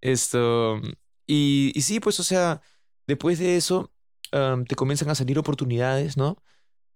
[0.00, 0.80] Esto.
[1.26, 2.60] Y, y sí, pues, o sea,
[3.06, 3.92] después de eso,
[4.32, 6.42] um, te comienzan a salir oportunidades, ¿no?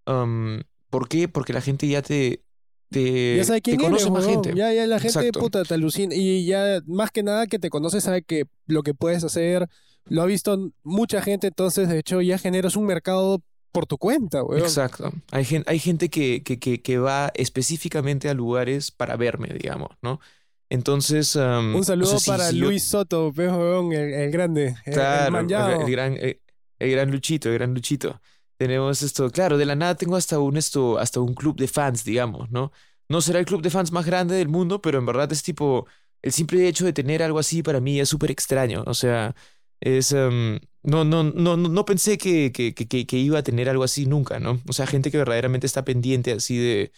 [0.07, 1.29] Um, ¿Por qué?
[1.29, 2.45] Porque la gente ya te.
[2.91, 4.53] Te, ya sabe quién te conoce eres, más gente.
[4.55, 5.41] Ya, ya la gente Exacto.
[5.41, 6.15] puta te alucina.
[6.15, 9.67] Y ya, más que nada que te conoce, sabe que lo que puedes hacer,
[10.07, 14.43] lo ha visto mucha gente, entonces de hecho ya generas un mercado por tu cuenta,
[14.43, 14.63] weón.
[14.63, 15.13] Exacto.
[15.31, 19.91] Hay, gen hay gente que, que, que, que, va específicamente a lugares para verme, digamos,
[20.03, 20.21] ¿no?
[20.69, 21.35] Entonces.
[21.37, 22.99] Um, un saludo o sea, para si Luis yo...
[22.99, 24.77] Soto, weón, el, el, grande.
[24.85, 26.41] Claro, el, gran, el,
[26.79, 28.21] el, gran Luchito, el gran Luchito.
[28.59, 32.05] Tenemos esto, claro, de la nada tengo hasta un, esto, hasta un club de fans,
[32.05, 32.73] digamos, ¿no?
[33.09, 35.87] No será el club de fans más grande del mundo, pero en verdad es tipo.
[36.23, 38.85] El simple hecho de tener algo así para mí es súper extraño.
[38.87, 39.35] O sea,
[39.83, 40.13] es.
[40.13, 44.07] Um, no, no, no, no pensé que, que, que, que, iba a tener algo así
[44.07, 44.61] nunca, ¿no?
[44.69, 46.93] O sea, gente que verdaderamente está pendiente así de,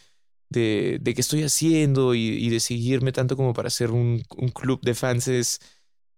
[0.48, 4.80] de, de qué estoy haciendo y, de seguirme tanto como para hacer un, un, club
[4.82, 5.60] de fans es...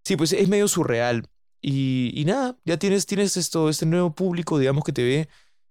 [0.05, 1.29] Sí, pues es medio surreal.
[1.61, 5.29] Y, y nada, ya tienes, tienes esto, este nuevo público, digamos, que te ve,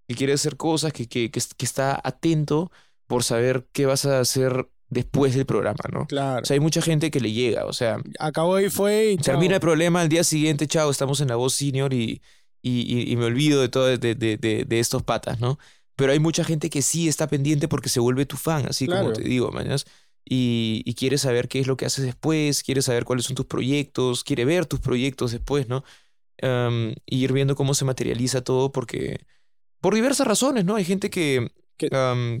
[0.08, 2.70] que quiere hacer cosas, que, que, que está atento
[3.06, 6.06] por saber qué vas a hacer después del programa, ¿no?
[6.06, 6.42] Claro.
[6.42, 9.34] O sea, hay mucha gente que le llega, o sea, Acabó y fue y chao.
[9.34, 12.22] termina el problema al día siguiente, chao, estamos en la voz senior y,
[12.62, 15.58] y, me olvido de todo, de, de, de, de estos patas, ¿no?
[15.96, 19.12] Pero hay mucha gente que sí está pendiente porque se vuelve tu fan, así como
[19.12, 19.86] te digo, mañas.
[20.28, 23.46] Y, y quiere saber qué es lo que haces después, quiere saber cuáles son tus
[23.46, 25.84] proyectos, quiere ver tus proyectos después, ¿no?
[27.06, 29.20] Y ir viendo cómo se materializa todo porque...
[29.80, 30.76] Por diversas razones, ¿no?
[30.76, 31.52] Hay gente que...
[31.76, 31.90] Que-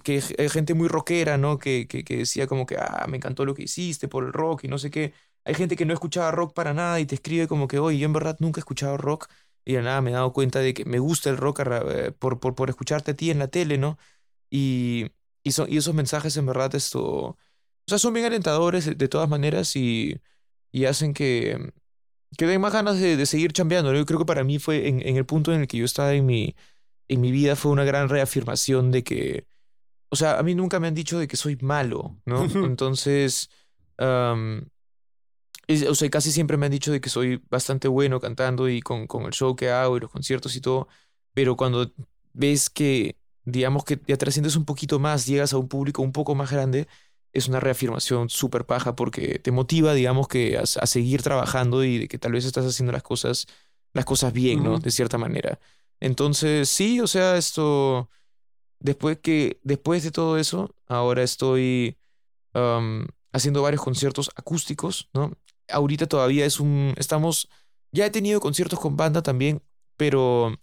[0.04, 1.58] que hay gente muy rockera, ¿no?
[1.58, 4.64] Que, que, que decía como que, ah, me encantó lo que hiciste por el rock
[4.64, 5.12] y no sé qué.
[5.44, 8.06] Hay gente que no escuchaba rock para nada y te escribe como que, oye, yo
[8.06, 9.28] en verdad nunca he escuchado rock
[9.64, 12.40] y de nada me he dado cuenta de que me gusta el rock eh, por,
[12.40, 13.98] por, por escucharte a ti en la tele, ¿no?
[14.50, 15.10] Y,
[15.42, 17.38] y, son, y esos mensajes en verdad esto, o
[17.86, 20.20] sea, son bien alentadores de, de todas maneras y,
[20.72, 21.72] y hacen que,
[22.38, 23.98] que den más ganas de, de seguir chambeando, ¿no?
[23.98, 26.12] Yo creo que para mí fue en, en el punto en el que yo estaba
[26.14, 26.54] en mi,
[27.08, 29.46] en mi vida fue una gran reafirmación de que,
[30.10, 32.56] o sea, a mí nunca me han dicho de que soy malo, ¿no?
[32.62, 33.50] Entonces,
[35.66, 38.80] es- o sea, casi siempre me han dicho de que soy bastante bueno cantando y
[38.80, 40.88] con, con el show que hago y los conciertos y todo,
[41.34, 41.92] pero cuando
[42.32, 46.34] ves que, digamos que ya trasciendes un poquito más, llegas a un público un poco
[46.34, 46.86] más grande,
[47.32, 51.98] es una reafirmación súper paja porque te motiva, digamos, que a, a seguir trabajando y
[51.98, 53.46] de que tal vez estás haciendo las cosas,
[53.92, 54.78] las cosas bien, ¿no?
[54.78, 55.58] De cierta manera.
[56.00, 58.10] Entonces, sí, o sea, esto,
[58.80, 61.98] después que, después de todo eso, ahora estoy
[62.54, 65.32] am, haciendo varios conciertos acústicos, ¿no?
[65.68, 67.48] Ahorita todavía es un, estamos,
[67.92, 69.62] ya he tenido conciertos con banda también,
[69.96, 70.56] pero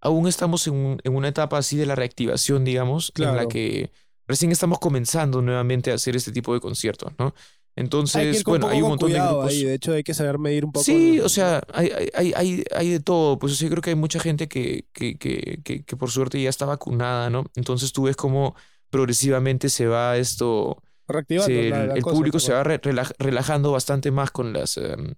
[0.00, 3.90] aún estamos en, un- en una etapa así de la reactivación, digamos, en la que
[4.26, 7.34] recién estamos comenzando nuevamente a hacer este tipo de conciertos, ¿no?
[7.76, 9.48] Entonces, bueno, hay un montón de grupos.
[9.50, 9.64] ahí.
[9.64, 10.84] De hecho, hay que saber medir un poco.
[10.84, 13.38] Sí, el- o sea, hay, hay, hay, hay- de todo.
[13.38, 16.66] Pues yo creo que hay mucha gente que, que, que, que, por suerte ya está
[16.66, 17.44] vacunada, ¿no?
[17.56, 18.54] Entonces tú ves cómo
[18.90, 22.80] progresivamente se va esto, reactivando se- la- el, la el cosa, público se va re-
[22.80, 25.14] relaj- relajando bastante más con las, em,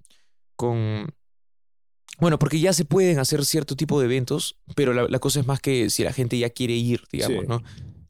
[0.57, 1.13] con,
[2.19, 5.47] bueno, porque ya se pueden hacer cierto tipo de eventos, pero la, la cosa es
[5.47, 7.47] más que si la gente ya quiere ir, digamos, Sí.
[7.49, 7.63] ¿no?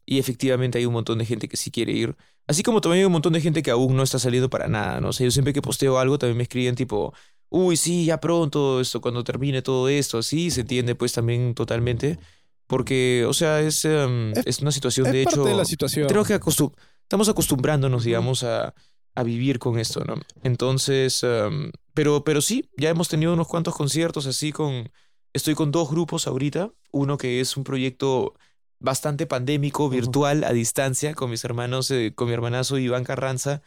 [0.06, 2.16] Y efectivamente hay un montón de gente que sí quiere ir.
[2.46, 5.00] Así como también hay un montón de gente que aún no está saliendo para nada,
[5.00, 5.08] ¿no?
[5.08, 7.12] O sea, yo siempre que posteo algo también me escriben tipo,
[7.48, 12.18] uy, sí, ya pronto, esto, cuando termine todo esto, así, se entiende pues también totalmente.
[12.66, 15.44] Porque, o sea, es, em, Es- es una situación Es de parte hecho...
[15.44, 16.08] de la situación.
[16.08, 18.74] Creo que acostum- estamos acostumbrándonos, digamos, a,
[19.14, 20.14] a vivir con esto, ¿no?
[20.42, 24.90] Entonces, em, pero, pero sí, ya hemos tenido unos cuantos conciertos así con...
[25.32, 26.70] Estoy con dos grupos ahorita.
[26.92, 28.34] Uno que es un proyecto
[28.78, 33.62] bastante pandémico, virtual, a distancia, con mis hermanos, eh, con mi hermanazo Iván Carranza,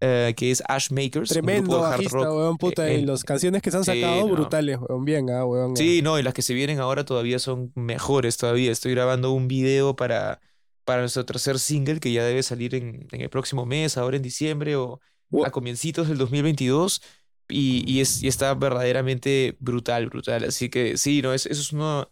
[0.00, 1.34] eh, que es Ash Makers.
[1.36, 2.88] un grupo Tremendo de hard bajista, rock, weón, puta.
[2.88, 4.32] eh, y las canciones que se han sacado, no.
[4.34, 5.04] brutales, weón.
[5.04, 5.76] Bien, ah, weón.
[5.76, 8.70] Sí, no, y las que se vienen ahora todavía son mejores todavía.
[8.72, 10.40] Estoy grabando un video para,
[10.84, 14.22] para nuestro tercer single que ya debe salir en, en el próximo mes, ahora en
[14.22, 15.00] diciembre o
[15.44, 17.02] a comiencitos del 2022.
[17.48, 20.44] Y, y, es, y está verdaderamente brutal, brutal.
[20.44, 22.10] Así que sí, no, es, eso es uno...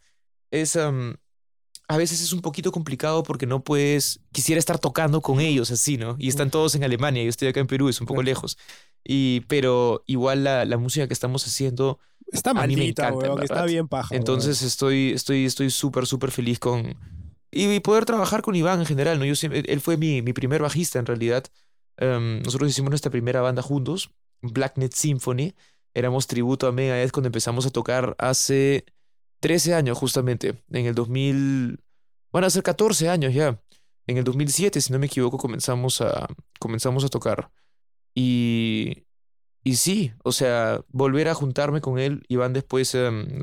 [0.51, 1.16] Es, am,
[1.89, 4.20] a veces es un poquito complicado porque no puedes...
[4.32, 6.16] Quisiera estar tocando con ellos así, ¿no?
[6.18, 8.26] Y están todos en Alemania, yo estoy acá en Perú, es un poco Claro.
[8.30, 8.57] lejos.
[9.05, 11.99] Y, pero igual la, la música que estamos haciendo
[12.32, 13.43] Está maldita, weón.
[13.43, 14.09] Está bien paja.
[14.11, 14.20] weón.
[14.20, 16.97] entonces estoy estoy estoy súper súper feliz con
[17.53, 19.24] y, y poder trabajar con Iván en general, ¿no?
[19.26, 21.45] Yo siempre, él fue mi, mi primer bajista en realidad.
[21.99, 24.11] Em, nosotros hicimos nuestra primera banda juntos,
[24.43, 25.55] Blacknet Symphony.
[25.93, 28.85] Éramos tributo a Megadeth cuando empezamos a tocar hace
[29.45, 31.78] 13 años justamente, en el 2000,
[32.32, 33.61] van a ser 14 años ya.
[34.07, 36.28] En el 2007, si no me equivoco, comenzamos a
[36.59, 37.51] comenzamos a tocar.
[38.14, 39.05] Y
[39.64, 43.42] y sí, o sea, volver a juntarme con él, Iván después, em,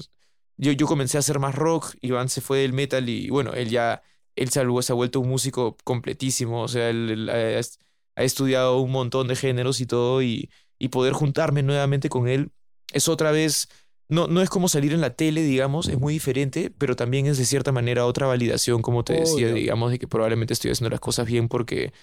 [0.58, 3.70] yo, yo comencé a hacer más rock, Iván se fue del metal y bueno, él
[3.70, 4.04] ya,
[4.36, 7.60] él se, ha- vuelto un músico completísimo, o sea, él, ha,
[8.16, 10.50] ha estudiado un montón de géneros y todo y,
[10.80, 12.52] y poder juntarme nuevamente con él
[12.94, 13.70] es otra vez,
[14.12, 17.38] no, no es como salir en la tele, digamos, es muy diferente, pero también es
[17.40, 19.56] de cierta manera otra validación, como te decía, Obvio.
[19.56, 21.94] digamos, de que probablemente estoy haciendo las cosas bien porque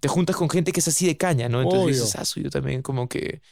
[0.00, 1.62] te juntas con gente que es así de caña, ¿no?
[1.62, 2.02] Entonces Obvio.
[2.04, 3.42] dices, ah, soy yo también como que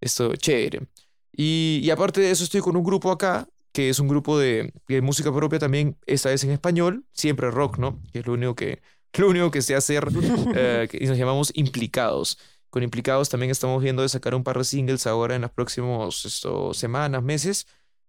[0.00, 0.88] esto, chévere.
[1.32, 4.72] Y, y aparte de eso, estoy con un grupo acá, que es un grupo de,
[4.88, 8.00] de música propia también, esta vez en español, siempre rock, ¿no?
[8.12, 8.82] Que es lo único que,
[9.18, 10.08] lo único que sé hacer,
[10.54, 12.38] eh, que- y nos llamamos Implicados.
[12.72, 16.24] Con Implicados también estamos viendo de sacar un par de singles ahora en las próximas
[16.24, 17.66] esto, semanas, meses.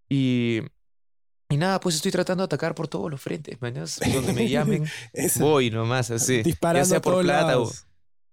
[0.08, 0.62] Y,
[1.50, 4.00] y nada, pues estoy tratando de atacar por todos los frentes, mañas.
[4.14, 4.86] Donde me llamen,
[5.40, 6.44] voy nomás, así.
[6.44, 7.70] disparando ya sea por todos plata o,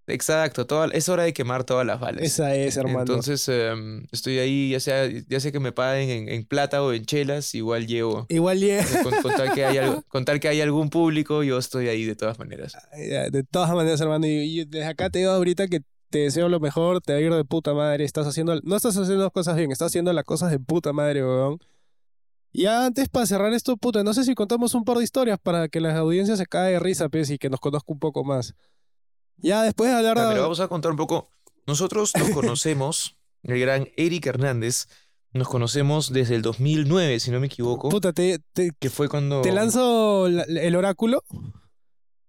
[0.06, 0.68] exacto.
[0.68, 2.22] Toda, es hora de quemar todas las balas.
[2.22, 3.00] Esa es, hermano.
[3.00, 6.92] Entonces, em, estoy ahí, ya sea, ya sea que me paguen en, en plata o
[6.92, 8.26] en chelas, igual llevo.
[8.28, 8.84] Igual llega.
[9.02, 12.04] Con, con tal que hay algo- con tal que hay algún público, yo estoy ahí
[12.04, 12.76] de todas maneras.
[12.96, 15.80] De todas maneras, hermano, y, y desde acá te digo ahorita que
[16.10, 18.96] te deseo lo mejor, te va a ir de puta madre, estás haciendo, no estás
[18.96, 21.58] haciendo las cosas bien, estás haciendo las cosas de puta madre, weón.
[22.52, 25.38] Y ya antes, para cerrar esto, puta, no sé si contamos un par de historias
[25.40, 28.24] para que la audiencia se caiga de risa, pues, y que nos conozca un poco
[28.24, 28.54] más.
[29.36, 30.28] Ya después de hablar Ya, de...
[30.30, 31.30] pero vamos a contar un poco.
[31.66, 34.88] Nosotros nos conocemos, el gran Eric Hernández,
[35.32, 39.42] nos conocemos desde el 2009, si no me equivoco, Puta, te, te, que fue cuando...
[39.42, 41.22] te lanzo la- el oráculo.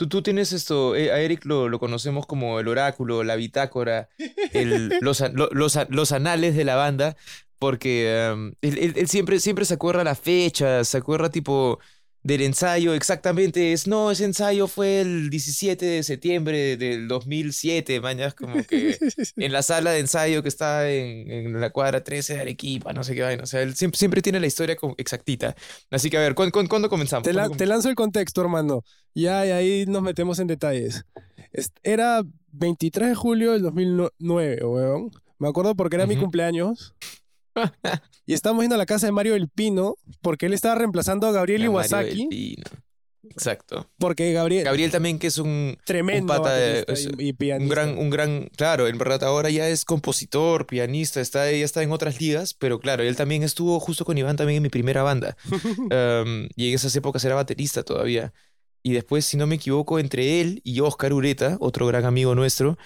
[0.02, 4.10] Tú, tú tienes esto, eh, a Eric lo, lo conocemos como el oráculo, la bitácora,
[4.52, 7.16] el- los, lo- los, los anales de la banda,
[7.60, 11.80] porque em, él, él- él siempre, siempre se acuerda la fecha, se acuerda tipo
[12.24, 18.36] del ensayo, exactamente, es, no, ese ensayo fue el 17 de septiembre del 2007, mañas,
[18.36, 18.98] como que
[19.38, 23.04] en la sala de ensayo que está en, en la cuadra 13 de Arequipa, no
[23.04, 25.56] sé qué vaina, o sea, él siempre, siempre tiene la historia como exactita.
[25.90, 27.24] Así que a ver, ¿cuándo, cuándo- comenzamos?
[27.24, 28.84] Te, la- ¿Cuándo te lanzo el contexto, hermano.
[29.16, 31.04] Ya, y ahí nos metemos en detalles.
[31.84, 35.12] Era 23 de julio del 2009, weón.
[35.40, 36.24] Me acuerdo porque era mi Ujú.
[36.26, 36.94] cumpleaños.
[38.26, 41.32] Y estábamos yendo a la casa de Mario del Pino porque él estaba reemplazando a
[41.32, 42.28] Gabriel del Iwasaki.
[42.28, 42.64] Pino.
[43.24, 43.90] Exacto.
[43.98, 47.38] Porque Gabriel, Gabriel también que es un, tremendo un pata de- baterista y, y un
[47.38, 47.76] pianista.
[47.76, 51.92] gran, un gran, claro, en verdad ahora ya es compositor, pianista, está, ya está en
[51.92, 55.36] otras ligas, pero claro, él también estuvo justo con Iván también en mi primera banda.
[55.52, 58.34] Um, y en esas épocas era baterista todavía.
[58.84, 62.78] Y después, si no me equivoco, entre él y Oscar Ureta, otro gran amigo nuestro,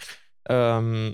[0.49, 1.13] um,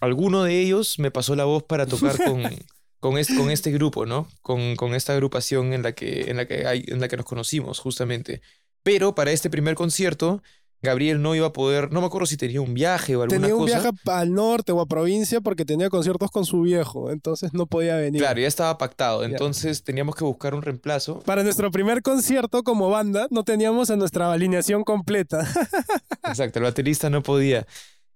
[0.00, 2.42] alguno de ellos me pasó la voz para tocar con,
[3.00, 4.26] con, este, con este grupo, ¿no?
[4.42, 7.26] Con, con esta agrupación en la, que, en, la que hay, en la que nos
[7.26, 8.40] conocimos, justamente.
[8.82, 10.42] Pero para este primer concierto,
[10.82, 13.54] Gabriel no iba a poder, no me acuerdo si tenía un viaje o alguna Tenía
[13.54, 13.80] un cosa.
[13.82, 17.96] viaje al norte o a provincia porque tenía conciertos con su viejo, entonces no podía
[17.96, 18.22] venir.
[18.22, 21.20] Claro, ya estaba pactado, entonces teníamos que buscar un reemplazo.
[21.20, 25.46] Para nuestro primer concierto como banda no teníamos a nuestra alineación completa.
[26.24, 27.66] Exacto, el baterista no podía.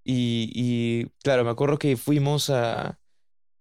[0.04, 2.98] Y, y, claro, me acuerdo que fuimos a,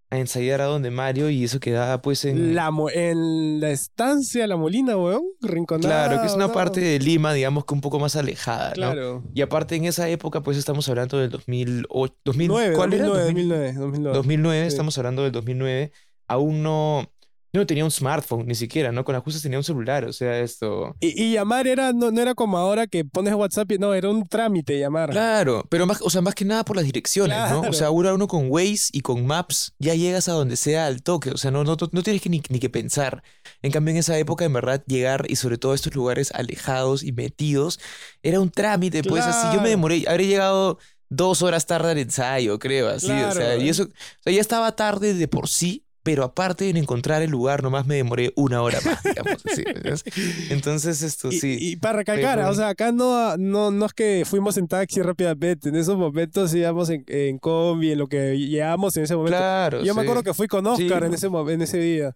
[0.09, 2.53] a ensayar a donde Mario y eso quedaba pues en...
[2.53, 6.05] La mo- en la estancia La Molina, weón, rinconada.
[6.07, 6.53] Claro, que es una ¿no?
[6.53, 8.73] parte de Lima, digamos que un poco más alejada, ¿no?
[8.73, 9.23] Claro.
[9.33, 12.15] Y aparte en esa época pues estamos hablando del 2008...
[12.25, 13.05] 2000, 9, ¿Cuál era?
[13.05, 14.17] 2009, 2000, 2009, 2009.
[14.17, 14.67] 2009, Sí.
[14.67, 15.91] estamos hablando del 2009.
[16.27, 17.09] Aún no...
[17.55, 19.05] No tenía un smartphone ni siquiera, ¿no?
[19.05, 20.95] Con ajustes tenía un celular, o sea, esto...
[20.99, 24.09] Y, y llamar era, no, no era como ahora que pones WhatsApp y no, era
[24.09, 25.11] un trámite llamar.
[25.11, 27.59] Claro, pero más, o sea, más que nada por las direcciones, ¿no?
[27.59, 27.69] Claro.
[27.69, 31.03] O sea, ahora uno con Waze y con Maps ya llegas a donde sea al
[31.03, 33.21] toque, o sea, no, no, no tienes que ni, ni que pensar.
[33.61, 37.03] En cambio, en esa época, en verdad, llegar y sobre todo a estos lugares alejados
[37.03, 37.79] y metidos,
[38.23, 39.45] era un trámite, pues así.
[39.45, 39.61] Yo Claro.
[39.61, 40.79] me demoré, habré llegado
[41.09, 43.61] dos horas tarde al ensayo, creo, así, o sea, Claro.
[43.61, 45.82] y eso, o sea, ya estaba tarde de por sí.
[46.03, 49.41] Pero aparte en encontrar el lugar, nomás me demoré una hora más, digamos.
[50.49, 51.57] Entonces, esto Y, sí.
[51.59, 55.01] y para recalcar, Pero- o sea, acá no, no, no es que fuimos en taxi
[55.01, 59.37] rápidamente, en esos momentos íbamos en, en combi, en lo que llevamos en ese momento.
[59.37, 59.81] claro.
[59.83, 62.13] Yo me acuerdo que fui con Sí, Oscar en, ese, en ese día.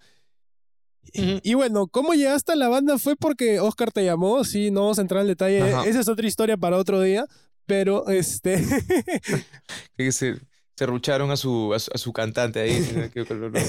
[1.14, 2.98] Y, bueno, ¿cómo llegaste a la banda?
[3.00, 5.62] Fue porque Oscar te llamó, sí, no vamos a entrar en detalle.
[5.62, 5.86] Ajá.
[5.86, 7.26] Esa es otra historia para otro día,
[7.66, 8.62] pero este...
[9.98, 10.36] que se,
[10.78, 12.80] se rucharon a su, a su, a su cantante ahí.
[12.96, 13.10] ¿no?
[13.12, 13.60] Que- que lo- lo-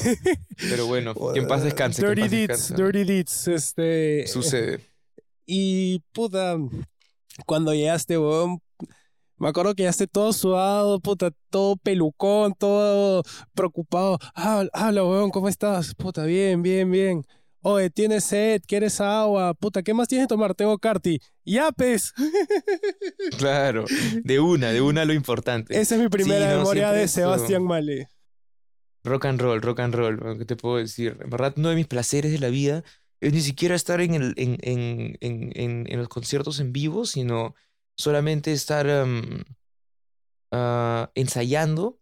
[0.70, 2.02] Pero bueno, que en paz descanse.
[2.02, 2.82] que en Dirty paz Deeds, descanse.
[2.84, 4.26] Dirty Deeds, este...
[4.26, 4.80] Sucede.
[5.50, 6.58] Y puta,
[7.46, 8.60] cuando llegaste, weón,
[9.38, 13.22] me acuerdo que llegaste todo sudado, puta, todo pelucón, todo
[13.54, 14.18] preocupado.
[14.34, 15.94] Habla, habla, weón, ¿cómo estás?
[15.94, 17.24] Puta, bien, bien, bien.
[17.62, 18.62] Oye, ¿tienes sed?
[18.66, 19.52] ¿Quieres agua?
[19.54, 20.54] Puta, ¿qué más tienes que tomar?
[20.54, 21.20] Tengo carti.
[21.44, 22.12] ¡Ya, pez!
[23.38, 23.84] Claro.
[24.24, 25.78] De una, de una lo importante.
[25.78, 28.08] Esa es mi primera Sí, memoria de Sebastián Male.
[29.04, 30.38] Rock and roll, rock and roll.
[30.38, 31.16] ¿Qué te puedo decir?
[31.20, 32.84] En verdad, uno de mis placeres de la vida
[33.20, 37.06] es ni siquiera estar en, el, en, en, en, en, en los conciertos en vivo,
[37.06, 37.54] sino
[37.96, 38.86] solamente estar
[40.52, 41.97] ah, ensayando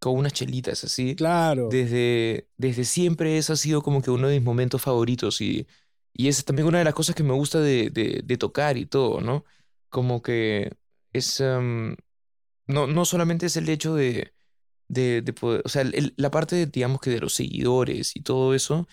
[0.00, 1.16] con unas chelitas así.
[1.16, 1.68] Claro.
[1.70, 5.66] desde, desde siempre eso ha sido como que uno de mis momentos favoritos y,
[6.14, 8.86] y es también una de las cosas que me gusta de, de, de tocar y
[8.86, 9.44] todo, ¿no?
[9.90, 10.72] Como que
[11.12, 11.96] es, em,
[12.66, 14.32] no, no solamente es el hecho de,
[14.88, 18.54] de, de poder, o sea, el- la parte, digamos que de los seguidores y todo
[18.54, 18.88] eso,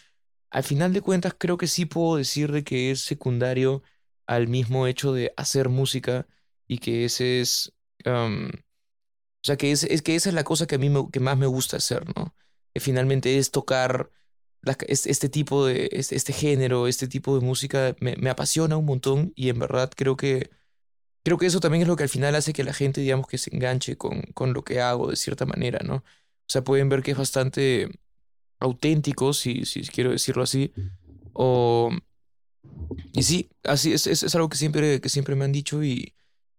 [0.51, 3.83] al final de cuentas creo que sí puedo decir de que es secundario
[4.27, 6.27] al mismo hecho de hacer música
[6.67, 7.73] y que ese es...
[8.05, 8.51] em,
[9.43, 11.19] o sea, que, es, es que esa es la cosa que a mí me- que
[11.19, 12.35] más me gusta hacer, ¿no?
[12.73, 14.11] Que finalmente es tocar
[14.87, 19.31] este tipo de, este, este género, este tipo de música, me, me apasiona un montón
[19.35, 20.49] y en verdad creo que,
[21.23, 23.37] creo que eso también es lo que al final hace que la gente, digamos, que
[23.37, 25.97] se enganche con, con lo que hago de cierta manera, ¿no?
[25.97, 26.03] O
[26.49, 27.89] sea, pueden ver que es bastante
[28.59, 30.73] auténtico, si, si quiero decirlo así.
[31.33, 31.91] O...
[33.13, 36.15] Y sí, así es, es, es algo que siempre, que siempre me han dicho y,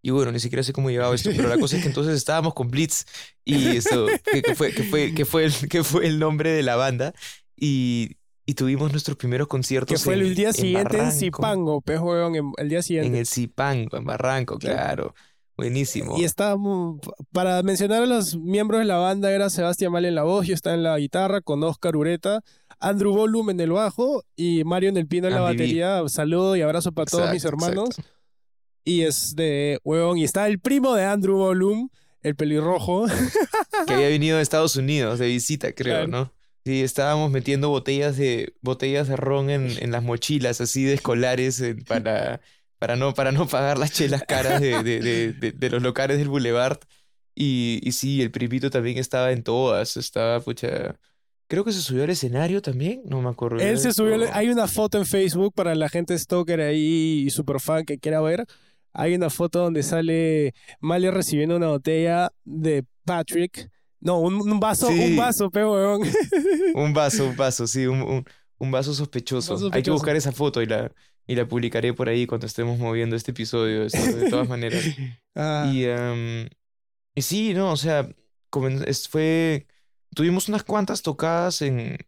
[0.08, 2.54] y bueno, ni siquiera sé cómo llegaba esto, pero la cosa es que entonces estábamos
[2.54, 3.04] con Blitz
[3.44, 6.76] y eso, que, fue, que, fue, que, fue el, que fue el nombre de la
[6.76, 7.12] banda
[7.54, 9.94] y, y tuvimos nuestros primeros conciertos.
[9.94, 13.08] Que fue el día siguiente en Zipango, pues, en, el día siguiente.
[13.08, 15.14] En el Zipango, en Barranco, claro.
[15.58, 16.16] Buenísimo.
[16.16, 17.00] Y estábamos,
[17.30, 20.54] para mencionar a los miembros de la banda, era Sebastián Mal en la voz, yo
[20.54, 22.40] estaba en la guitarra con Oscar Ureta,
[22.80, 26.00] Andrew Volum en el bajo y Mario en el pino en la batería.
[26.06, 27.90] Saludo y abrazo para todos mis hermanos.
[28.84, 31.88] Y es de, huevón, y está el primo de Andrew Volum,
[32.22, 33.06] el pelirrojo.
[33.86, 36.32] Que había venido de Estados Unidos de visita, creo, ¿no?
[36.64, 41.62] Sí, estábamos metiendo botellas de, botellas de ron en, en las mochilas, así de escolares,
[41.86, 42.40] para,
[42.78, 46.28] para, no, para no pagar las chelas caras de, de, de, de los locales del
[46.28, 46.78] Boulevard.
[47.34, 50.98] Y, y sí, el primito también estaba en todas, estaba, pucha...
[51.46, 53.60] Creo que se subió al escenario también, no me acuerdo.
[53.60, 57.60] Él se subió, hay una foto en Facebook para la gente stalker ahí y super
[57.60, 58.44] fan que quiera ver
[58.98, 63.70] hay una foto donde sale Malia recibiendo una botella de Patrick.
[64.00, 65.64] No, un, vaso, un vaso, pe
[66.74, 68.24] un vaso, un vaso, sí, un,
[68.58, 69.70] un, vaso sospechoso.
[69.72, 70.92] Hay que buscar esa foto y la,
[71.28, 74.84] y la publicaré por ahí cuando estemos moviendo este episodio, de todas maneras.
[75.36, 75.70] Ah.
[75.72, 75.86] Y,
[77.14, 78.08] y sí, no, o sea,
[79.08, 79.68] fue...
[80.12, 81.98] Tuvimos unas cuantas tocadas en,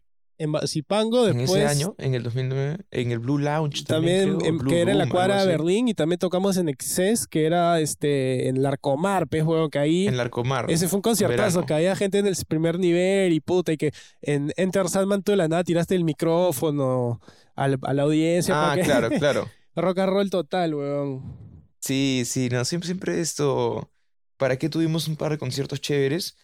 [0.41, 1.49] en Zipango después.
[1.51, 4.39] En ese año, en el 2009, en el Blue Lounge también.
[4.39, 7.79] también que era en la cuadra de Berlín y también tocamos en Excess, que era
[7.79, 10.07] este, en Larcomar, pues, juego que ahí.
[10.07, 10.69] En Larcomar.
[10.71, 13.91] Ese fue un conciertazo, que había gente en el primer nivel y puta, y que
[14.21, 17.21] en Enter Sandman tú de la nada tiraste el micrófono
[17.55, 18.71] a la, audiencia.
[18.71, 19.47] Ah, claro, claro.
[19.75, 21.51] Rock and roll total, weón.
[21.79, 23.89] Sí, sí, no, siempre, siempre esto.
[24.37, 26.35] ¿Para qué tuvimos un par de conciertos chéveres?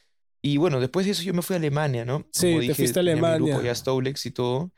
[0.42, 2.26] Y bueno, después de eso yo me fui a Alemania, ¿no?
[2.32, 3.40] Sí, te fuiste a Alemania.
[3.40, 4.72] Mi grupo, ya Stolex y todo.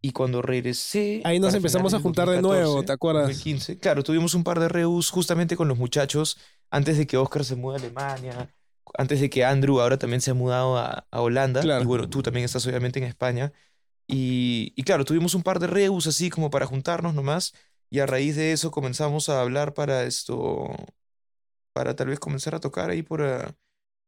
[0.00, 1.22] Y cuando regresé.
[1.24, 3.24] Ahí nos empezamos a juntar de nuevo, ¿te acuerdas?
[3.24, 3.78] 2015.
[3.78, 6.38] Claro, tuvimos un par de reus justamente con los muchachos
[6.70, 8.54] antes de que Oscar se mude a Alemania,
[8.96, 11.62] antes de que Andrew ahora también se ha mudado a, a Holanda.
[11.62, 11.82] Claro.
[11.82, 13.52] Y bueno, tú también estás obviamente en España.
[14.06, 17.52] Y, y, claro, tuvimos un par de reus así como para juntarnos nomás.
[17.90, 20.68] Y a raíz de eso comenzamos a hablar para esto.
[21.72, 23.20] Para tal vez comenzar a tocar ahí por.
[23.20, 23.52] Uh,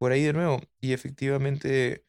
[0.00, 0.60] por ahí de nuevo.
[0.80, 2.04] Y efectivamente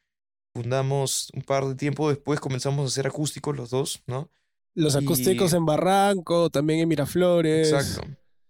[0.55, 4.29] fundamos un par de tiempo después, comenzamos a hacer acústicos los dos, ¿no?
[4.73, 7.71] Los acústicos en Barranco, también en Miraflores.
[7.71, 8.07] Exacto.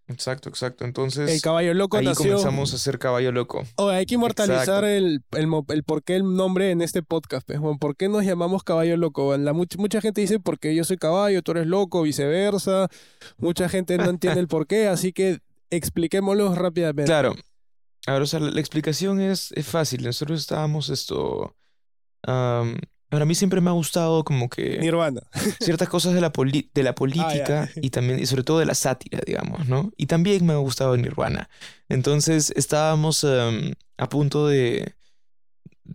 [0.08, 0.86] Exacto, exacto.
[0.86, 1.30] Entonces.
[1.30, 3.64] El caballo loco ahí comenzamos a hacer caballo loco.
[3.78, 7.48] Oh, hay que inmortalizar el, el, el, por qué el nombre en este podcast.
[7.48, 9.36] Pues, ¿Por qué nos llamamos caballo loco?
[9.38, 12.90] La, mucha gente dice porque yo soy caballo, tú eres loco, viceversa.
[13.38, 15.40] Mucha gente no entiende el por qué, así que
[15.72, 17.10] expliquémoslo rápidamente.
[17.10, 17.34] Claro.
[18.08, 20.04] Ahora, o sea, la, explicación es, es, fácil.
[20.04, 21.56] Nosotros estábamos esto.
[22.28, 22.76] Um,
[23.12, 24.80] a mí siempre me ha gustado como que.
[24.80, 25.22] Nirvana.
[25.60, 28.76] Ciertas cosas de la, de la ah, política y también, y sobre todo de la
[28.76, 29.92] sátira, digamos, ¿no?
[29.98, 31.50] Y también me ha gustado Nirvana.
[31.90, 34.96] Entonces estábamos a punto de.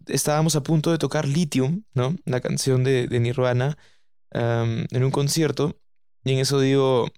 [0.07, 2.15] Estábamos a punto de tocar Lithium, ¿no?
[2.25, 3.79] La canción de, de Nirvana
[4.31, 5.81] en un concierto.
[6.25, 7.09] Y en eso digo.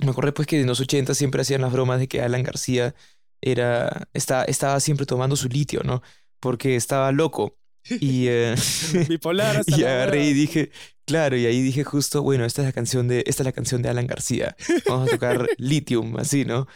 [0.00, 2.94] Me acuerdo pues que en los 80 siempre hacían las bromas de que Alan García
[3.40, 6.02] era, está, estaba siempre tomando su litio, ¿no?
[6.40, 7.56] Porque estaba loco.
[7.88, 8.54] Y, eh,
[9.08, 10.70] Bipolar y agarré y dije,
[11.06, 13.82] claro, y ahí dije justo, bueno, esta es la canción de, esta es la canción
[13.82, 14.56] de Alan García.
[14.86, 16.66] Vamos a tocar Lithium, así, ¿no?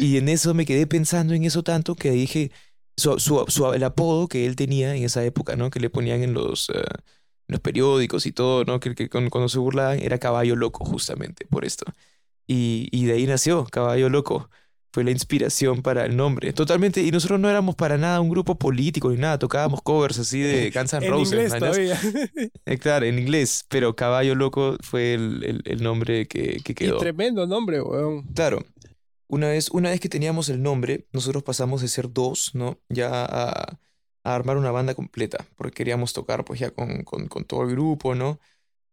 [0.00, 2.50] Y en eso me quedé pensando en eso tanto que dije,
[2.96, 5.70] su, su, el apodo que él tenía en esa época, ¿no?
[5.70, 6.82] Que le ponían en los, eh,
[7.48, 8.80] los periódicos y todo, ¿no?
[8.80, 11.84] Que, que cuando se burlaban era caballo loco, justamente, por esto.
[12.46, 14.50] Y, y de ahí nació, caballo loco
[14.94, 16.52] fue la inspiración para el nombre.
[16.52, 20.38] Totalmente, y nosotros no éramos para nada un grupo político ni nada, tocábamos covers así
[20.38, 21.32] de Guns N' Roses.
[21.32, 22.00] en inglés todavía.
[22.66, 26.94] Eh, claro, en inglés, pero Caballo Loco fue el, el, nombre que, que, quedó.
[26.96, 28.22] Y tremendo nombre, weón.
[28.34, 28.64] Claro.
[29.26, 32.78] Una vez, una vez que teníamos el nombre, nosotros pasamos de ser dos, ¿no?
[32.88, 33.78] Ya a,
[34.22, 37.70] a armar una banda completa, porque queríamos tocar pues ya con, con, con todo el
[37.70, 38.38] grupo, ¿no?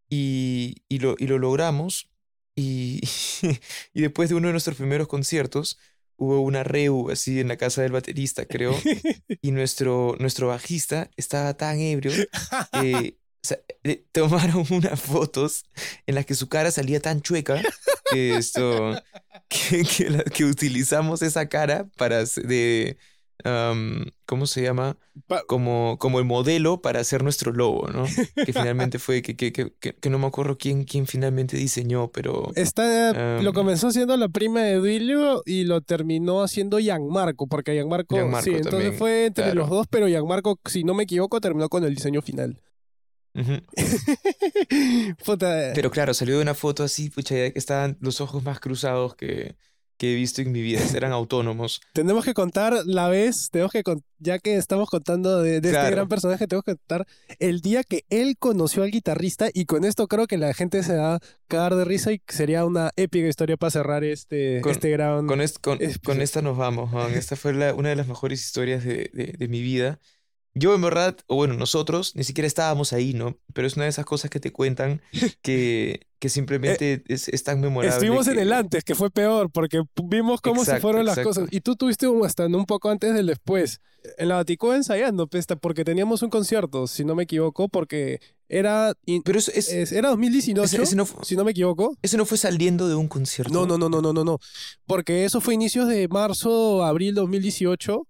[0.10, 2.11] Y, y, lo, y lo logramos.
[2.56, 3.02] Y,
[3.94, 5.78] y después de uno de nuestros primeros conciertos,
[6.22, 8.76] hubo una reu así en la casa del baterista, creo,
[9.42, 12.12] y nuestro, nuestro bajista estaba tan ebrio
[12.72, 13.18] que
[14.12, 15.66] tomaron unas fotos
[16.06, 17.60] en las que su cara salía tan chueca
[18.12, 18.96] que esto
[19.50, 19.84] que,
[20.32, 22.98] que, utilizamos esa cara para de
[24.26, 24.98] ¿cómo se llama?
[25.48, 28.06] Como, como el modelo para hacer nuestro logo, ¿no?
[28.36, 32.52] Que finalmente fue, que, que, que, que- no me acuerdo quién, quién finalmente diseñó, pero...
[32.56, 33.12] Esta,
[33.42, 33.54] lo Em.
[33.54, 38.56] comenzó haciendo la prima de Duilio y lo terminó haciendo Gianmarco, porque Gianmarco, Gianmarco sí,
[38.56, 39.60] entonces fue entre claro.
[39.62, 42.62] los dos, pero Gianmarco, si no me equivoco, terminó con el diseño final.
[45.26, 48.60] Puta, Pero claro, salió de una foto así, pucha, ya que estaban los ojos más
[48.60, 49.56] cruzados que,
[50.02, 51.80] que he visto en mi vida, eran autónomos.
[51.94, 53.84] tenemos que contar la vez, tenemos que
[54.18, 57.06] ya que estamos contando de, de este gran personaje, tenemos que contar
[57.38, 60.96] el día que él conoció al guitarrista y con esto creo que la gente se
[60.98, 64.90] va a cagar de risa y sería una épica historia para cerrar este, Con- este
[64.90, 65.28] gran...
[65.28, 67.14] Con, est- con, Es- con esta nos vamos, Juan.
[67.14, 70.00] Esta fue la- una de las mejores historias de, de- de mi vida.
[70.56, 73.38] Yo, en verdad, o bueno, nosotros ni siquiera estábamos ahí, ¿no?
[73.54, 75.02] Pero es una de esas cosas que te cuentan
[75.44, 77.92] que, que simplemente es, es tan memorable.
[77.92, 81.42] Estuvimos en el antes, que fue peor, porque vimos cómo se fueron las exacto.
[81.42, 81.48] cosas.
[81.52, 83.82] Y tú tuviste un- hasta un poco antes del después.
[84.20, 88.94] En la Baticueva ensayando, pesta, porque teníamos un concierto, si no me equivoco, porque era,
[89.26, 91.98] Pero eso, es, es- era 2018, ese, ese no, si no me equivoco.
[92.04, 93.52] ese no fue saliendo de un concierto.
[93.52, 94.38] No, no, no, no, no, no, no.
[94.86, 98.08] Porque eso fue inicios de marzo, abril 2018,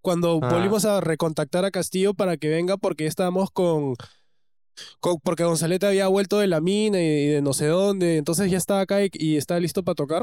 [0.00, 0.48] cuando Ah.
[0.48, 3.94] volvimos a recontactar a Castillo para que venga, porque estábamos con-
[5.22, 8.80] porque Gonzalete había vuelto de la mina y de no sé dónde, entonces ya estaba
[8.80, 10.22] acá y, y estaba listo para tocar.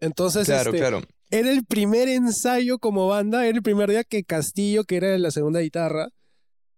[0.00, 1.02] Entonces, Claro, este, claro.
[1.30, 5.30] era el primer ensayo como banda, era el primer día que Castillo, que era la
[5.30, 6.08] segunda guitarra,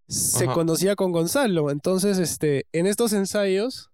[0.09, 0.55] se Ajá.
[0.55, 1.71] conocía con Gonzalo.
[1.71, 3.91] Entonces, este, en estos ensayos,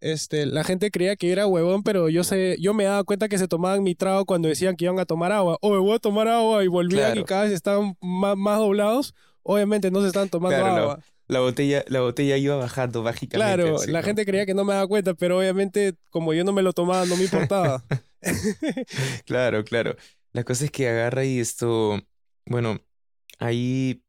[0.00, 3.38] este, la gente creía que era huevón, pero yo sé, yo me daba cuenta que
[3.38, 5.56] se tomaban mi trago cuando decían que iban a tomar agua.
[5.62, 7.26] O me voy a tomar agua y volvían y Claro.
[7.26, 9.14] cada vez estaban más, más doblados.
[9.42, 11.02] Obviamente no se estaban tomando Claro, no.
[11.30, 13.36] La botella, la botella iba bajando mágicamente.
[13.36, 14.06] Claro, así, la ¿no?
[14.06, 17.06] gente creía que no me daba cuenta, pero obviamente como yo no me lo tomaba,
[17.06, 17.84] no me importaba.
[19.24, 19.96] Claro, claro.
[20.32, 22.00] La cosa es que agarra y esto,
[22.46, 22.80] bueno,
[23.38, 24.02] ahí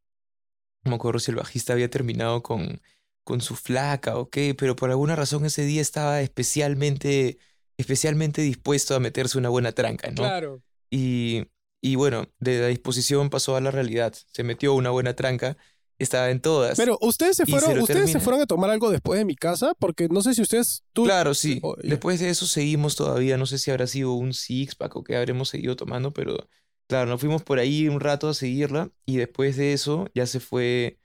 [0.84, 2.82] no me acuerdo si el bajista había terminado con,
[3.24, 7.38] con su flaca o qué, pero por alguna razón ese día estaba especialmente,
[7.78, 10.16] especialmente dispuesto a meterse una buena tranca, ¿no?
[10.24, 10.62] claro.
[10.90, 11.48] Y,
[11.82, 14.14] y bueno, de la disposición pasó a la realidad.
[14.28, 15.58] Se metió una buena tranca,
[16.04, 16.78] estaba en todas.
[16.78, 20.08] Pero ustedes se fueron, ustedes se fueron a tomar algo después de mi casa, porque
[20.10, 21.60] no sé si ustedes tú Claro, sí.
[21.64, 21.76] Oh.
[21.82, 23.38] Después de eso seguimos todavía.
[23.38, 26.48] No sé si habrá sido un six-pack o qué habremos seguido tomando, pero
[26.88, 30.40] claro, nos fuimos por ahí un rato a seguirla y después de eso ya se
[30.40, 31.00] fue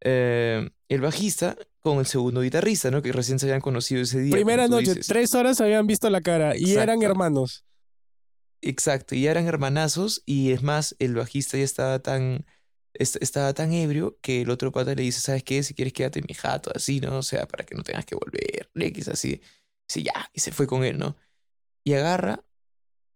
[0.00, 3.02] eh, el bajista con el segundo guitarrista, ¿no?
[3.02, 4.32] Que recién se habían conocido ese día.
[4.32, 5.06] primera noche, dices.
[5.06, 7.64] tres horas habían visto la cara y eran hermanos.
[8.62, 12.46] Exacto, y ya eran hermanazos y es más, el bajista ya estaba tan,
[12.94, 15.62] estaba tan ebrio que el otro pata le dice, ¿sabes qué?
[15.62, 17.18] Si quieres quédate en mi jato, así, ¿no?
[17.18, 19.40] O sea, para que no tengas que volver, X, así.
[19.88, 21.16] Sí, ya, y se fue con él, ¿no?
[21.84, 22.44] Y agarra,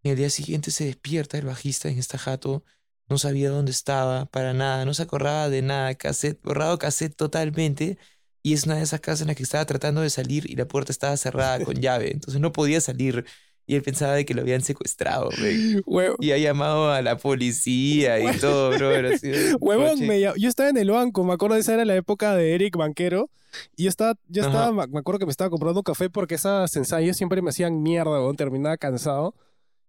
[0.03, 2.65] y el día siguiente se despierta el bajista en esta jato,
[3.09, 7.99] no sabía dónde estaba, para nada, no se acordaba de nada, cassette, borrado cassette totalmente,
[8.43, 10.67] y es una de esas casas en las que estaba tratando de salir y la
[10.69, 13.27] puerta estaba cerrada con llave, entonces no podía salir.
[13.71, 15.83] Y él pensaba de que lo habían secuestrado, güey.
[16.21, 18.89] Y ha llamado a la policía y todo, bro.
[19.61, 22.55] Huevón, me llam- yo estaba en el banco, me acuerdo esa era la época de
[22.55, 23.31] Eric Banquero.
[23.77, 26.35] Y yo estaba, yo estaba, me me acuerdo que me estaba comprando un café porque
[26.37, 29.35] esas ensayos siempre me hacían mierda, huevón, terminaba cansado.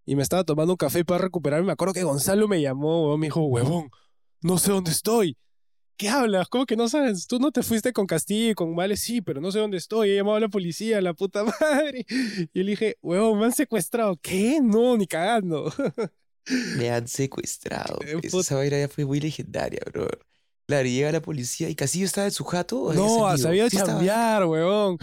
[0.05, 1.67] Y me estaba tomando un café para recuperarme.
[1.67, 3.91] Me acuerdo que Gonzalo me llamó, huevón, me dijo, huevón,
[4.41, 5.37] no sé dónde estoy.
[5.99, 6.47] ¿Qué hablas?
[6.47, 7.27] ¿Cómo que no sabes?
[7.27, 10.11] Tú no te fuiste con Castillo y con Vale, sí, pero no sé dónde estoy.
[10.11, 12.05] He llamado a la policía, la puta madre.
[12.53, 14.17] Y le dije, huevón, me han secuestrado.
[14.21, 14.61] ¿Qué?
[14.63, 15.73] No, ni cagando.
[16.77, 17.99] Me han secuestrado.
[18.07, 18.17] Eh.
[18.23, 20.07] Esa vaina ya fue muy legendaria, bro.
[20.69, 22.79] Claro, y llega la policía y Casillo estaba en su jato.
[22.83, 23.93] ¿o había No, se había Sí estaba.
[23.97, 24.99] chambear, huevón.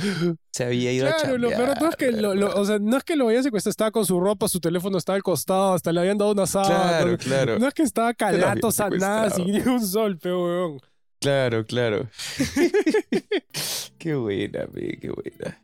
[0.53, 1.57] Se había ido a Claro, lo chambear.
[1.61, 3.71] peor de todo es que, lo, lo- o sea, no es que lo había secuestrado,
[3.73, 6.75] estaba con su ropa, su teléfono estaba al costado, hasta le habían dado una sábana.
[7.01, 7.59] Claro, claro.
[7.59, 10.81] No es que estaba calato, sanada, sin ni un sol, pero weón.
[11.19, 12.09] Claro, claro.
[13.99, 15.59] qué buena, me, qué buena.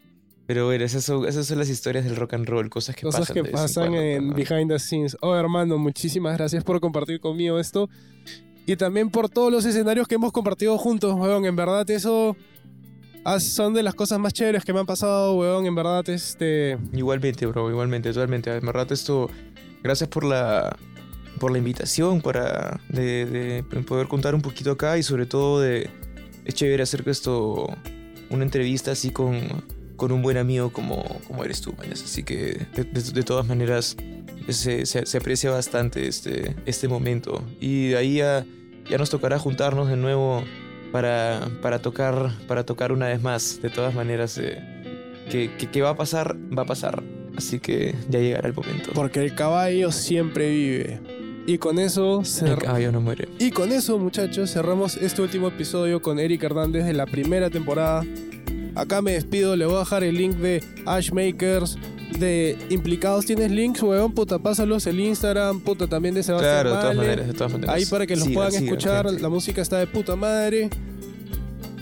[0.47, 3.21] Pero bueno, esas son, esas son las historias del rock and roll, cosas que Cosas
[3.21, 3.35] pasan.
[3.35, 4.35] que de vez en pasan cuando, en ¿no?
[4.35, 5.17] behind the scenes.
[5.21, 7.89] Oh, hermano, muchísimas gracias por compartir conmigo esto.
[8.67, 11.45] Y también por todos los escenarios que hemos compartido juntos, weón.
[11.45, 12.37] En verdad, eso
[13.41, 15.67] son de las cosas más chéveres que me han pasado, weón.
[15.67, 16.79] En verdad, este.
[16.93, 18.55] Igualmente, bro, igualmente, totalmente.
[18.55, 19.29] En verdad, esto,
[19.83, 20.77] gracias por la,
[21.41, 23.27] por la invitación, para de,
[23.73, 25.91] de poder contar un poquito acá y sobre todo de,
[26.45, 27.67] es chévere hacer esto,
[28.31, 29.41] una entrevista así con,
[29.97, 32.03] con un buen amigo como, como eres tú, mañas.
[32.05, 33.97] Así que de- de todas maneras
[34.49, 37.43] se, se- se aprecia bastante este, este momento.
[37.61, 38.45] Y de ahí ya,
[38.89, 40.43] ya nos tocará juntarnos de nuevo
[40.91, 43.61] para, para, tocar, para tocar una vez más.
[43.63, 44.59] De todas maneras, eh,
[45.31, 47.03] que, que, que va a pasar, va a pasar.
[47.37, 48.91] Así que ya llegará el momento.
[48.95, 51.01] Porque el caballo siempre vive.
[51.45, 53.27] Y con eso El caballo no muere.
[53.41, 58.05] y con eso, muchachos, cerramos este último episodio con Eric Hernández de la primera temporada.
[58.77, 61.79] Acá me despido, le voy a dejar el link de Ashmakers,
[62.19, 63.25] de Implicados.
[63.27, 64.13] ¿Tienes links, weón?
[64.13, 67.09] Puta, pásalos el Instagram, puta, también de Sebastián Claro, de todas Male.
[67.09, 67.75] maneras, de todas maneras.
[67.75, 69.23] Ahí para que los Sigan, puedan sigan, escuchar, gente.
[69.23, 70.71] la música está de puta madre.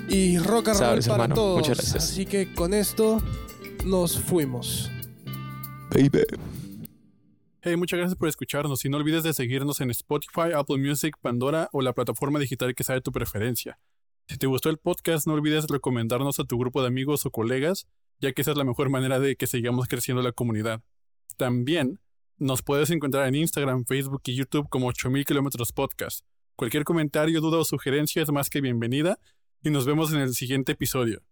[0.09, 1.59] Y rock and roll para hermano, todos.
[1.61, 2.05] muchas gracias.
[2.05, 3.23] Así que con esto
[3.85, 4.91] nos fuimos.
[5.91, 6.25] Baby.
[7.63, 11.69] Hey, muchas gracias por escucharnos y no olvides de seguirnos en Spotify, Apple Music, Pandora
[11.73, 13.79] o la plataforma digital que sea de tu preferencia.
[14.29, 17.87] Si te gustó el podcast, no olvides recomendarnos a tu grupo de amigos o colegas,
[18.21, 20.83] ya que esa es la mejor manera de que sigamos creciendo la comunidad.
[21.37, 22.01] También
[22.39, 26.25] nos puedes encontrar en Instagram, Facebook y YouTube como 8000 kilómetros podcast.
[26.57, 29.19] Cualquier comentario, duda o sugerencia es más que bienvenida
[29.63, 31.23] y nos vemos en el siguiente episodio.